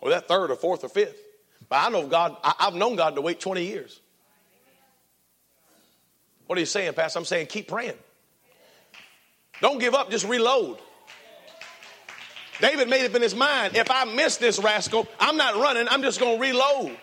or 0.00 0.10
that 0.10 0.28
third, 0.28 0.50
or 0.50 0.56
fourth, 0.56 0.84
or 0.84 0.88
fifth. 0.88 1.16
But 1.68 1.86
I 1.86 1.88
know 1.90 2.06
God, 2.06 2.36
I, 2.42 2.54
I've 2.60 2.74
known 2.74 2.96
God 2.96 3.14
to 3.16 3.20
wait 3.20 3.40
20 3.40 3.64
years. 3.64 4.00
What 6.46 6.56
are 6.56 6.60
you 6.60 6.66
saying, 6.66 6.92
Pastor? 6.94 7.18
I'm 7.18 7.24
saying 7.24 7.46
keep 7.46 7.68
praying. 7.68 7.96
Don't 9.60 9.78
give 9.78 9.94
up, 9.94 10.10
just 10.10 10.26
reload. 10.26 10.78
David 12.60 12.88
made 12.88 13.04
it 13.04 13.14
in 13.14 13.22
his 13.22 13.34
mind 13.34 13.76
if 13.76 13.90
I 13.90 14.04
miss 14.04 14.36
this 14.36 14.58
rascal, 14.58 15.08
I'm 15.18 15.36
not 15.36 15.56
running, 15.56 15.88
I'm 15.88 16.02
just 16.02 16.20
going 16.20 16.36
to 16.36 16.40
reload. 16.40 16.96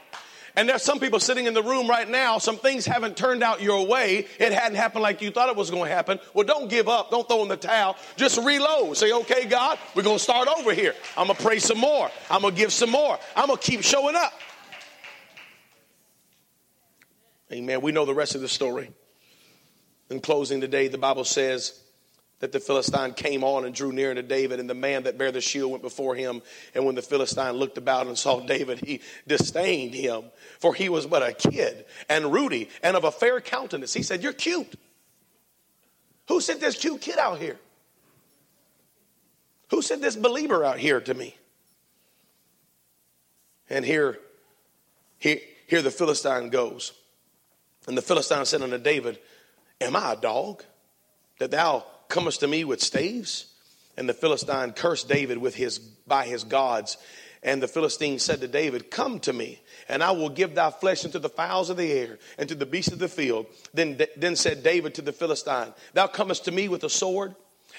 And 0.60 0.67
there's 0.67 0.84
some 0.84 1.00
people 1.00 1.22
sitting 1.22 1.45
in 1.45 1.54
the 1.54 1.63
room 1.63 1.88
right 1.88 2.10
now, 2.10 2.38
some 2.38 2.58
things 2.58 2.86
haven't 2.86 3.15
turned 3.15 3.43
out 3.43 3.62
your 3.62 3.88
way. 3.88 4.28
It 4.41 4.52
hadn't 4.52 4.76
happened 4.76 5.04
like 5.04 5.22
you 5.22 5.32
thought 5.32 5.48
it 5.48 5.56
was 5.56 5.72
going 5.72 5.88
to 5.88 5.95
happen. 5.95 6.19
Well, 6.34 6.45
don't 6.45 6.69
give 6.69 6.89
up. 6.89 7.12
Don't 7.12 7.26
throw 7.26 7.43
in 7.43 7.48
the 7.48 7.56
towel. 7.56 7.95
Just 8.17 8.38
reload. 8.43 8.98
Say, 8.98 9.13
okay, 9.13 9.45
God, 9.45 9.80
we're 9.95 10.04
going 10.04 10.17
to 10.17 10.22
start 10.22 10.50
over 10.50 10.74
here. 10.74 10.93
I'm 11.15 11.28
going 11.28 11.38
to 11.38 11.41
pray 11.41 11.60
some 11.60 11.78
more. 11.78 12.12
I'm 12.30 12.41
going 12.41 12.56
to 12.56 12.60
give 12.60 12.74
some 12.74 12.89
more. 12.89 13.17
I'm 13.38 13.48
going 13.48 13.58
to 13.58 13.63
keep 13.65 13.84
showing 13.84 14.17
up. 14.17 14.34
Amen. 17.54 17.80
We 17.80 17.93
know 17.93 18.04
the 18.04 18.13
rest 18.13 18.36
of 18.36 18.41
the 18.41 18.50
story. 18.50 18.91
In 20.10 20.19
closing 20.19 20.60
today, 20.60 20.89
the 20.89 20.98
Bible 20.98 21.24
says, 21.24 21.80
that 22.39 22.54
the 22.54 22.60
Philistine 22.60 23.13
came 23.13 23.43
on 23.43 23.65
and 23.65 23.75
drew 23.75 23.91
near 23.91 24.13
to 24.13 24.23
David, 24.23 24.60
and 24.60 24.69
the 24.69 24.73
man 24.73 25.04
that 25.04 25.17
bare 25.17 25.32
the 25.32 25.41
shield 25.41 25.71
went 25.71 25.84
before 25.84 26.15
him. 26.15 26.41
And 26.73 26.86
when 26.86 26.95
the 26.95 27.02
Philistine 27.02 27.54
looked 27.54 27.78
about 27.78 28.08
and 28.08 28.17
saw 28.17 28.39
David, 28.39 28.80
he 28.80 29.02
disdained 29.28 29.93
him, 29.93 30.23
for 30.60 30.73
he 30.73 30.89
was 30.89 31.06
but 31.06 31.21
a 31.21 31.34
kid 31.34 31.86
and 32.08 32.32
ruddy 32.32 32.69
and 32.82 32.95
of 32.95 33.04
a 33.04 33.12
fair 33.12 33.41
countenance. 33.41 33.93
He 33.93 34.04
said, 34.04 34.23
You're 34.23 34.34
cute. 34.34 34.75
Who 36.30 36.39
sent 36.39 36.62
this 36.62 36.78
cute 36.78 37.02
kid 37.02 37.17
out 37.17 37.39
here? 37.39 37.58
Who 39.71 39.82
sent 39.82 40.02
this 40.02 40.15
believer 40.15 40.63
out 40.63 40.80
here 40.80 41.02
to 41.02 41.14
me? 41.14 41.36
And 43.70 43.86
here, 43.86 44.18
here, 45.18 45.39
here 45.68 45.82
the 45.82 45.91
Philistine 45.91 46.49
goes. 46.49 46.93
And 47.88 47.97
the 47.97 48.01
Philistine 48.01 48.45
said 48.45 48.61
unto 48.61 48.78
David, 48.78 49.20
Am 49.82 49.95
I 49.95 50.14
a 50.14 50.16
dog 50.16 50.64
that 51.39 51.51
thou 51.51 51.86
comest 52.10 52.41
to 52.41 52.47
me 52.47 52.64
with 52.66 52.82
staves? 52.82 53.45
And 53.95 54.07
the 54.07 54.14
Philistine 54.14 54.74
cursed 54.74 55.07
David 55.07 55.38
with 55.38 55.55
his, 55.55 55.80
by 55.80 56.26
his 56.26 56.43
gods. 56.43 56.97
And 57.41 57.64
the 57.64 57.68
Philistine 57.68 58.20
said 58.20 58.41
to 58.41 58.47
David, 58.47 58.91
Come 58.91 59.20
to 59.22 59.32
me, 59.32 59.62
and 59.88 60.03
I 60.03 60.12
will 60.12 60.30
give 60.30 60.55
thy 60.55 60.72
flesh 60.72 61.05
unto 61.05 61.20
the 61.20 61.30
fowls 61.30 61.70
of 61.70 61.78
the 61.78 61.91
air 61.91 62.20
and 62.38 62.49
to 62.49 62.55
the 62.55 62.66
beasts 62.66 62.91
of 62.91 62.99
the 62.99 63.07
field. 63.07 63.45
Then, 63.74 63.99
then 64.18 64.36
said 64.36 64.64
David 64.64 64.95
to 64.95 65.01
the 65.01 65.14
Philistine, 65.14 65.74
Thou 65.93 66.07
comest 66.07 66.45
to 66.45 66.51
me 66.51 66.68
with 66.68 66.84
a 66.84 66.89
sword 66.89 67.36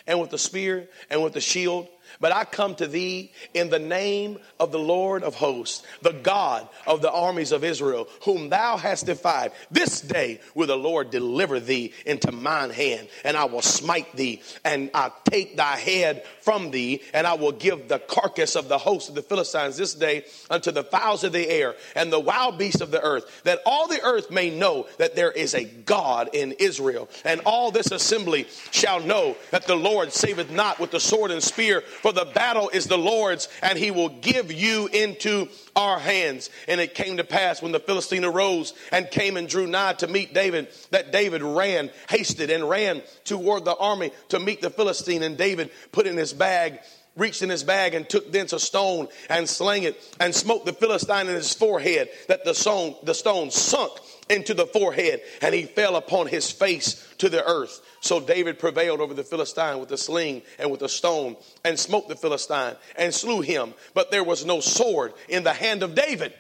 and 0.07 0.21
with 0.21 0.33
a 0.33 0.39
spear 0.39 0.89
and 1.11 1.23
with 1.23 1.37
a 1.37 1.41
shield, 1.41 1.89
But 2.19 2.33
I 2.33 2.45
come 2.45 2.75
to 2.77 2.87
thee 2.87 3.33
in 3.55 3.71
the 3.71 3.79
name 3.79 4.39
of 4.59 4.73
the 4.73 4.79
Lord 4.79 5.23
of 5.23 5.35
hosts, 5.35 5.83
the 6.03 6.13
God 6.13 6.69
of 6.87 7.03
the 7.03 7.11
armies 7.11 7.53
of 7.53 7.65
Israel, 7.65 8.09
whom 8.25 8.49
thou 8.49 8.77
hast 8.77 9.07
defied. 9.07 9.53
This 9.71 10.01
day 10.01 10.41
will 10.55 10.67
the 10.67 10.77
Lord 10.77 11.11
deliver 11.11 11.61
thee 11.61 11.93
into 12.07 12.33
mine 12.33 12.71
hand, 12.71 13.09
and 13.25 13.37
I 13.37 13.45
will 13.45 13.63
smite 13.63 14.15
thee, 14.17 14.43
and 14.65 14.91
I 14.95 15.11
take 15.25 15.57
thy 15.57 15.77
head 15.77 16.25
from 16.41 16.71
thee, 16.71 17.03
and 17.13 17.27
I 17.27 17.35
will 17.35 17.53
give 17.53 17.89
the 17.89 17.99
carcass 17.99 18.57
of 18.57 18.69
the 18.69 18.79
host 18.79 19.09
of 19.09 19.15
the 19.15 19.23
Philistines 19.23 19.77
this 19.77 19.95
day 19.95 20.25
unto 20.51 20.71
the 20.71 20.85
fowls 20.85 21.25
of 21.25 21.33
the 21.33 21.49
air 21.49 21.75
and 21.95 22.13
the 22.13 22.21
wild 22.21 22.59
beasts 22.59 22.81
of 22.81 22.91
the 22.91 23.03
earth, 23.03 23.43
that 23.45 23.61
all 23.67 23.89
the 23.89 24.03
earth 24.03 24.31
may 24.31 24.51
know 24.51 24.87
that 24.99 25.15
there 25.15 25.31
is 25.31 25.55
a 25.55 25.65
God 25.65 26.31
in 26.33 26.53
Israel. 26.53 27.09
And 27.25 27.41
all 27.45 27.71
this 27.71 27.91
assembly 27.91 28.47
shall 28.71 29.01
know 29.01 29.37
that 29.51 29.67
the 29.67 29.77
Lord 29.77 30.13
saveth 30.13 30.51
not 30.51 30.79
with 30.79 30.91
the 30.91 31.01
sword 31.01 31.31
and 31.31 31.43
spear, 31.43 31.83
for 32.03 32.13
the 32.13 32.25
battle 32.25 32.71
is 32.71 32.87
the 32.87 32.99
Lord's, 32.99 33.49
and 33.63 33.79
he 33.79 33.91
will 33.91 34.09
give 34.09 34.53
you 34.53 34.87
into 34.89 35.49
our 35.77 35.99
hands. 35.99 36.51
And 36.69 36.81
it 36.81 36.95
came 36.95 37.19
to 37.19 37.25
pass 37.25 37.63
when 37.63 37.73
the 37.73 37.81
Philistine 37.81 38.25
arose 38.25 38.75
and 38.93 39.11
came 39.11 39.37
and 39.37 39.49
drew 39.49 39.67
nigh 39.67 39.95
to 39.95 40.07
meet 40.07 40.35
David, 40.35 40.69
that 40.91 41.13
David 41.13 41.43
ran, 41.43 41.91
hasted, 42.09 42.51
and 42.51 42.69
ran 42.69 43.03
toward 43.25 43.65
the 43.65 43.77
army 43.77 44.13
to 44.29 44.39
meet 44.39 44.61
the 44.61 44.71
Philistine. 44.71 45.23
And 45.23 45.37
David 45.37 45.71
put 45.93 46.07
in 46.07 46.17
his 46.17 46.33
bag 46.33 46.81
reached 47.21 47.43
in 47.43 47.51
his 47.51 47.63
bag 47.63 47.95
and 47.95 48.09
took 48.09 48.33
thence 48.33 48.53
a 48.53 48.59
stone 48.59 49.07
and 49.29 49.49
slang 49.49 49.83
it 49.83 50.03
and 50.19 50.35
smote 50.35 50.65
the 50.65 50.73
Philistine 50.73 51.29
in 51.29 51.35
his 51.35 51.53
forehead 51.53 52.09
that 52.29 52.45
the 52.45 52.55
stone, 52.55 52.97
the 53.03 53.15
stone 53.15 53.51
sunk 53.51 53.93
into 54.31 54.55
the 54.55 54.67
forehead 54.67 55.21
and 55.43 55.55
he 55.55 55.65
fell 55.65 55.97
upon 55.97 56.27
his 56.27 56.51
face 56.51 57.07
to 57.19 57.29
the 57.29 57.45
earth. 57.45 57.83
So 58.01 58.21
David 58.21 58.59
prevailed 58.59 59.01
over 59.01 59.13
the 59.13 59.23
Philistine 59.23 59.79
with 59.79 59.93
a 59.93 59.99
sling 59.99 60.43
and 60.59 60.71
with 60.71 60.81
a 60.81 60.89
stone 60.89 61.37
and 61.63 61.79
smote 61.79 62.09
the 62.09 62.17
Philistine 62.17 62.77
and 62.97 63.13
slew 63.13 63.43
him. 63.43 63.75
But 63.93 64.11
there 64.11 64.25
was 64.25 64.47
no 64.47 64.61
sword 64.61 65.13
in 65.29 65.45
the 65.45 65.53
hand 65.53 65.83
of 65.83 65.95
David. 65.95 66.33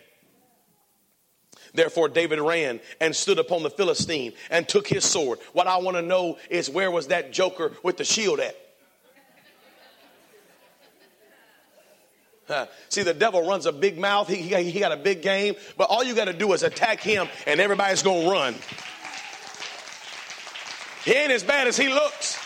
Therefore, 1.75 2.09
David 2.09 2.41
ran 2.41 2.81
and 3.01 3.15
stood 3.15 3.39
upon 3.39 3.63
the 3.63 3.71
Philistine 3.71 4.33
and 4.51 4.67
took 4.67 4.89
his 4.89 5.05
sword. 5.05 5.39
What 5.53 5.67
I 5.67 5.77
want 5.77 5.97
to 5.99 6.03
know 6.03 6.39
is 6.49 6.71
where 6.71 6.91
was 6.91 7.09
that 7.09 7.33
joker 7.33 7.73
with 7.85 7.97
the 7.97 8.05
shield 8.05 8.41
at? 8.41 8.57
See, 12.89 13.03
the 13.03 13.15
devil 13.15 13.47
runs 13.47 13.67
a 13.67 13.73
big 13.73 13.99
mouth. 13.99 14.29
He, 14.29 14.37
he, 14.37 14.71
he 14.71 14.81
got 14.81 14.93
a 14.93 14.97
big 14.97 15.23
game, 15.23 15.55
but 15.77 15.85
all 15.85 16.03
you 16.03 16.15
got 16.15 16.27
to 16.27 16.33
do 16.33 16.53
is 16.53 16.63
attack 16.63 17.01
him, 17.01 17.29
and 17.47 17.61
everybody's 17.61 18.03
going 18.03 18.25
to 18.25 18.31
run. 18.31 18.55
He 21.05 21.13
ain't 21.13 21.33
as 21.33 21.43
bad 21.43 21.67
as 21.67 21.77
he 21.77 21.89
looks. 21.89 22.39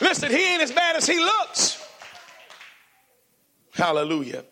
Listen, 0.00 0.30
he 0.30 0.52
ain't 0.52 0.62
as 0.62 0.72
bad 0.72 0.96
as 0.96 1.06
he 1.06 1.18
looks. 1.18 1.78
Hallelujah. 3.74 4.44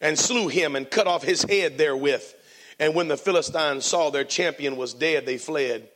And 0.00 0.18
slew 0.18 0.48
him 0.48 0.76
and 0.76 0.90
cut 0.90 1.06
off 1.06 1.22
his 1.22 1.42
head 1.42 1.78
therewith. 1.78 2.24
And 2.80 2.94
when 2.94 3.08
the 3.08 3.16
Philistines 3.16 3.84
saw 3.84 4.10
their 4.10 4.24
champion 4.24 4.76
was 4.76 4.94
dead, 4.94 5.26
they 5.26 5.38
fled. 5.38 5.88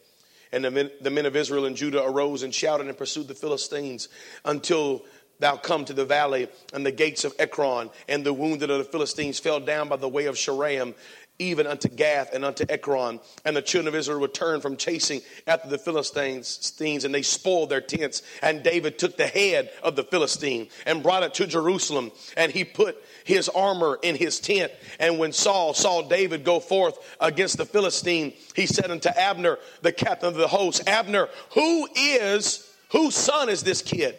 And 0.52 0.64
the 0.64 0.70
men, 0.70 0.90
the 1.00 1.10
men 1.10 1.26
of 1.26 1.34
Israel 1.34 1.64
and 1.64 1.76
Judah 1.76 2.02
arose 2.02 2.42
and 2.42 2.54
shouted 2.54 2.86
and 2.86 2.96
pursued 2.96 3.26
the 3.28 3.34
Philistines 3.34 4.08
until 4.44 5.02
thou 5.42 5.56
come 5.56 5.84
to 5.84 5.92
the 5.92 6.04
valley 6.04 6.48
and 6.72 6.86
the 6.86 6.92
gates 6.92 7.24
of 7.24 7.34
Ekron, 7.38 7.90
and 8.08 8.24
the 8.24 8.32
wounded 8.32 8.70
of 8.70 8.78
the 8.78 8.84
Philistines 8.84 9.38
fell 9.38 9.60
down 9.60 9.88
by 9.88 9.96
the 9.96 10.08
way 10.08 10.26
of 10.26 10.36
Shaaraim, 10.36 10.94
even 11.38 11.66
unto 11.66 11.88
Gath 11.88 12.32
and 12.32 12.44
unto 12.44 12.64
Ekron. 12.68 13.18
And 13.44 13.56
the 13.56 13.62
children 13.62 13.88
of 13.88 13.98
Israel 13.98 14.20
returned 14.20 14.62
from 14.62 14.76
chasing 14.76 15.20
after 15.46 15.68
the 15.68 15.78
Philistines, 15.78 17.04
and 17.04 17.12
they 17.12 17.22
spoiled 17.22 17.70
their 17.70 17.80
tents. 17.80 18.22
And 18.40 18.62
David 18.62 18.98
took 18.98 19.16
the 19.16 19.26
head 19.26 19.70
of 19.82 19.96
the 19.96 20.04
Philistine 20.04 20.68
and 20.86 21.02
brought 21.02 21.24
it 21.24 21.34
to 21.34 21.46
Jerusalem, 21.48 22.12
and 22.36 22.52
he 22.52 22.62
put 22.62 23.02
his 23.24 23.48
armor 23.48 23.98
in 24.02 24.14
his 24.14 24.38
tent. 24.38 24.70
And 25.00 25.18
when 25.18 25.32
Saul 25.32 25.74
saw 25.74 26.02
David 26.02 26.44
go 26.44 26.60
forth 26.60 26.96
against 27.20 27.56
the 27.56 27.66
Philistine, 27.66 28.34
he 28.54 28.66
said 28.66 28.92
unto 28.92 29.08
Abner, 29.08 29.58
the 29.80 29.92
captain 29.92 30.28
of 30.28 30.36
the 30.36 30.48
host, 30.48 30.88
Abner, 30.88 31.28
who 31.54 31.88
is, 31.96 32.70
whose 32.90 33.16
son 33.16 33.48
is 33.48 33.64
this 33.64 33.82
kid? 33.82 34.16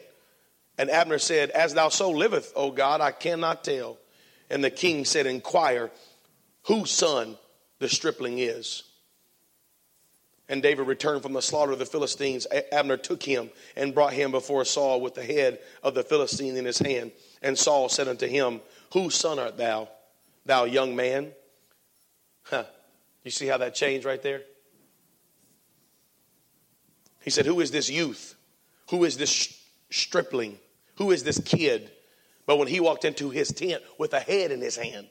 And 0.77 0.89
Abner 0.89 1.19
said, 1.19 1.49
As 1.51 1.73
thou 1.73 1.89
so 1.89 2.09
liveth, 2.09 2.51
O 2.55 2.71
God, 2.71 3.01
I 3.01 3.11
cannot 3.11 3.63
tell. 3.63 3.97
And 4.49 4.63
the 4.63 4.71
king 4.71 5.05
said, 5.05 5.25
Inquire 5.25 5.91
whose 6.63 6.91
son 6.91 7.37
the 7.79 7.89
stripling 7.89 8.39
is. 8.39 8.83
And 10.49 10.61
David 10.61 10.87
returned 10.87 11.23
from 11.23 11.33
the 11.33 11.41
slaughter 11.41 11.71
of 11.71 11.79
the 11.79 11.85
Philistines. 11.85 12.45
Abner 12.71 12.97
took 12.97 13.23
him 13.23 13.49
and 13.75 13.93
brought 13.93 14.13
him 14.13 14.31
before 14.31 14.65
Saul 14.65 14.99
with 15.01 15.15
the 15.15 15.23
head 15.23 15.59
of 15.81 15.95
the 15.95 16.03
Philistine 16.03 16.57
in 16.57 16.65
his 16.65 16.79
hand. 16.79 17.11
And 17.41 17.57
Saul 17.57 17.89
said 17.89 18.07
unto 18.07 18.27
him, 18.27 18.61
Whose 18.91 19.15
son 19.15 19.39
art 19.39 19.57
thou, 19.57 19.89
thou 20.45 20.65
young 20.65 20.95
man? 20.95 21.31
Huh. 22.43 22.65
You 23.23 23.31
see 23.31 23.47
how 23.47 23.57
that 23.57 23.73
changed 23.73 24.05
right 24.05 24.21
there? 24.21 24.41
He 27.21 27.29
said, 27.29 27.45
Who 27.45 27.61
is 27.61 27.71
this 27.71 27.89
youth? 27.89 28.35
Who 28.89 29.05
is 29.05 29.17
this 29.17 29.57
stripling? 29.89 30.59
Who 30.97 31.11
is 31.11 31.23
this 31.23 31.39
kid? 31.39 31.91
But 32.45 32.57
when 32.57 32.67
he 32.67 32.79
walked 32.79 33.05
into 33.05 33.29
his 33.29 33.49
tent 33.49 33.81
with 33.97 34.13
a 34.13 34.19
head 34.19 34.51
in 34.51 34.61
his 34.61 34.75
hand, 34.75 35.07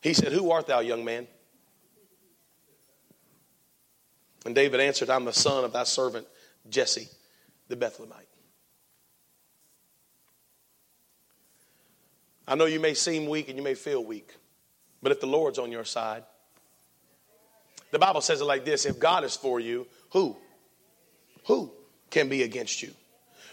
he 0.00 0.12
said, 0.12 0.32
Who 0.32 0.50
art 0.50 0.66
thou, 0.66 0.80
young 0.80 1.04
man? 1.04 1.26
And 4.44 4.54
David 4.54 4.80
answered, 4.80 5.08
I'm 5.08 5.24
the 5.24 5.32
son 5.32 5.64
of 5.64 5.72
thy 5.72 5.84
servant 5.84 6.26
Jesse, 6.68 7.08
the 7.68 7.76
Bethlehemite. 7.76 8.26
I 12.46 12.56
know 12.56 12.66
you 12.66 12.80
may 12.80 12.94
seem 12.94 13.28
weak 13.28 13.48
and 13.48 13.56
you 13.56 13.62
may 13.62 13.74
feel 13.74 14.04
weak, 14.04 14.34
but 15.00 15.12
if 15.12 15.20
the 15.20 15.26
Lord's 15.26 15.58
on 15.58 15.70
your 15.70 15.84
side, 15.84 16.24
the 17.92 17.98
Bible 17.98 18.20
says 18.20 18.40
it 18.40 18.44
like 18.44 18.64
this 18.64 18.84
if 18.84 18.98
God 18.98 19.22
is 19.22 19.36
for 19.36 19.60
you, 19.60 19.86
who? 20.10 20.36
Who 21.46 21.72
can 22.10 22.28
be 22.28 22.42
against 22.42 22.82
you? 22.82 22.92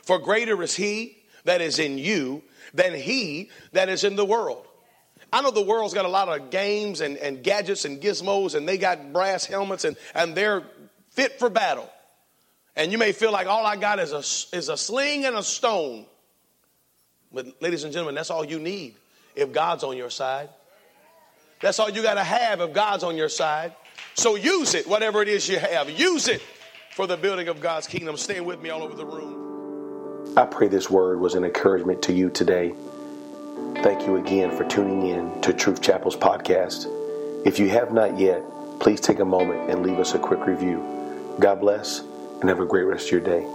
For 0.10 0.18
greater 0.18 0.64
is 0.64 0.76
he 0.76 1.20
that 1.43 1.62
is 1.62 1.78
in 1.78 1.99
you 1.99 2.41
than 2.74 2.95
he 2.95 3.51
that 3.74 3.89
is 3.89 4.03
in 4.03 4.16
the 4.16 4.26
world. 4.26 4.66
I 5.32 5.43
know 5.43 5.51
the 5.51 5.62
world's 5.62 5.93
got 5.93 6.05
a 6.05 6.10
lot 6.10 6.28
of 6.30 6.49
games 6.49 7.01
and, 7.01 7.16
and 7.18 7.43
gadgets 7.43 7.86
and 7.86 8.01
gizmos, 8.01 8.55
and 8.55 8.68
they 8.68 8.80
got 8.80 9.14
brass 9.14 9.45
helmets, 9.45 9.84
and, 9.84 9.95
and 10.16 10.34
they're 10.34 10.64
fit 11.12 11.38
for 11.38 11.47
battle. 11.47 11.88
And 12.76 12.91
you 12.91 12.97
may 12.97 13.12
feel 13.12 13.32
like 13.32 13.45
all 13.45 13.64
I 13.64 13.76
got 13.76 13.99
is 13.99 14.12
a, 14.12 14.57
is 14.57 14.70
a 14.70 14.76
sling 14.76 15.26
and 15.26 15.36
a 15.36 15.43
stone. 15.43 16.07
But, 17.32 17.62
ladies 17.62 17.84
and 17.84 17.93
gentlemen, 17.93 18.16
that's 18.16 18.32
all 18.32 18.43
you 18.43 18.57
need 18.57 18.95
if 19.36 19.51
God's 19.51 19.84
on 19.84 19.95
your 19.95 20.10
side. 20.10 20.49
That's 21.62 21.78
all 21.78 21.91
you 21.91 22.01
got 22.01 22.16
to 22.16 22.24
have 22.24 22.62
if 22.62 22.74
God's 22.74 23.03
on 23.03 23.16
your 23.16 23.30
side. 23.30 23.76
So 24.16 24.38
use 24.38 24.74
it, 24.74 24.88
whatever 24.88 25.22
it 25.22 25.28
is 25.28 25.47
you 25.47 25.60
have. 25.60 25.88
Use 25.88 26.28
it 26.28 26.41
for 26.95 27.05
the 27.05 27.16
building 27.16 27.47
of 27.47 27.62
God's 27.62 27.86
kingdom. 27.86 28.18
Stay 28.18 28.41
with 28.41 28.60
me 28.60 28.72
all 28.72 28.82
over 28.82 28.95
the 28.95 29.05
room. 29.05 29.49
I 30.38 30.46
pray 30.46 30.68
this 30.68 30.90
word 30.90 31.20
was 31.20 31.36
an 31.36 31.44
encouragement 31.44 32.04
to 32.04 32.14
you 32.14 32.30
today. 32.30 32.74
Thank 33.84 34.06
you 34.06 34.18
again 34.18 34.56
for 34.56 34.64
tuning 34.64 35.08
in 35.08 35.42
to 35.42 35.54
Truth 35.54 35.82
Chapel's 35.82 36.16
podcast. 36.16 36.86
If 37.46 37.60
you 37.60 37.70
have 37.70 37.92
not 37.92 38.18
yet, 38.20 38.44
please 38.80 39.02
take 39.02 39.20
a 39.20 39.26
moment 39.26 39.70
and 39.70 39.84
leave 39.84 40.00
us 40.00 40.14
a 40.14 40.20
quick 40.20 40.46
review. 40.46 41.36
God 41.40 41.60
bless 41.60 42.02
and 42.42 42.50
have 42.50 42.60
a 42.60 42.66
great 42.66 42.84
rest 42.84 43.08
of 43.08 43.12
your 43.12 43.22
day. 43.22 43.46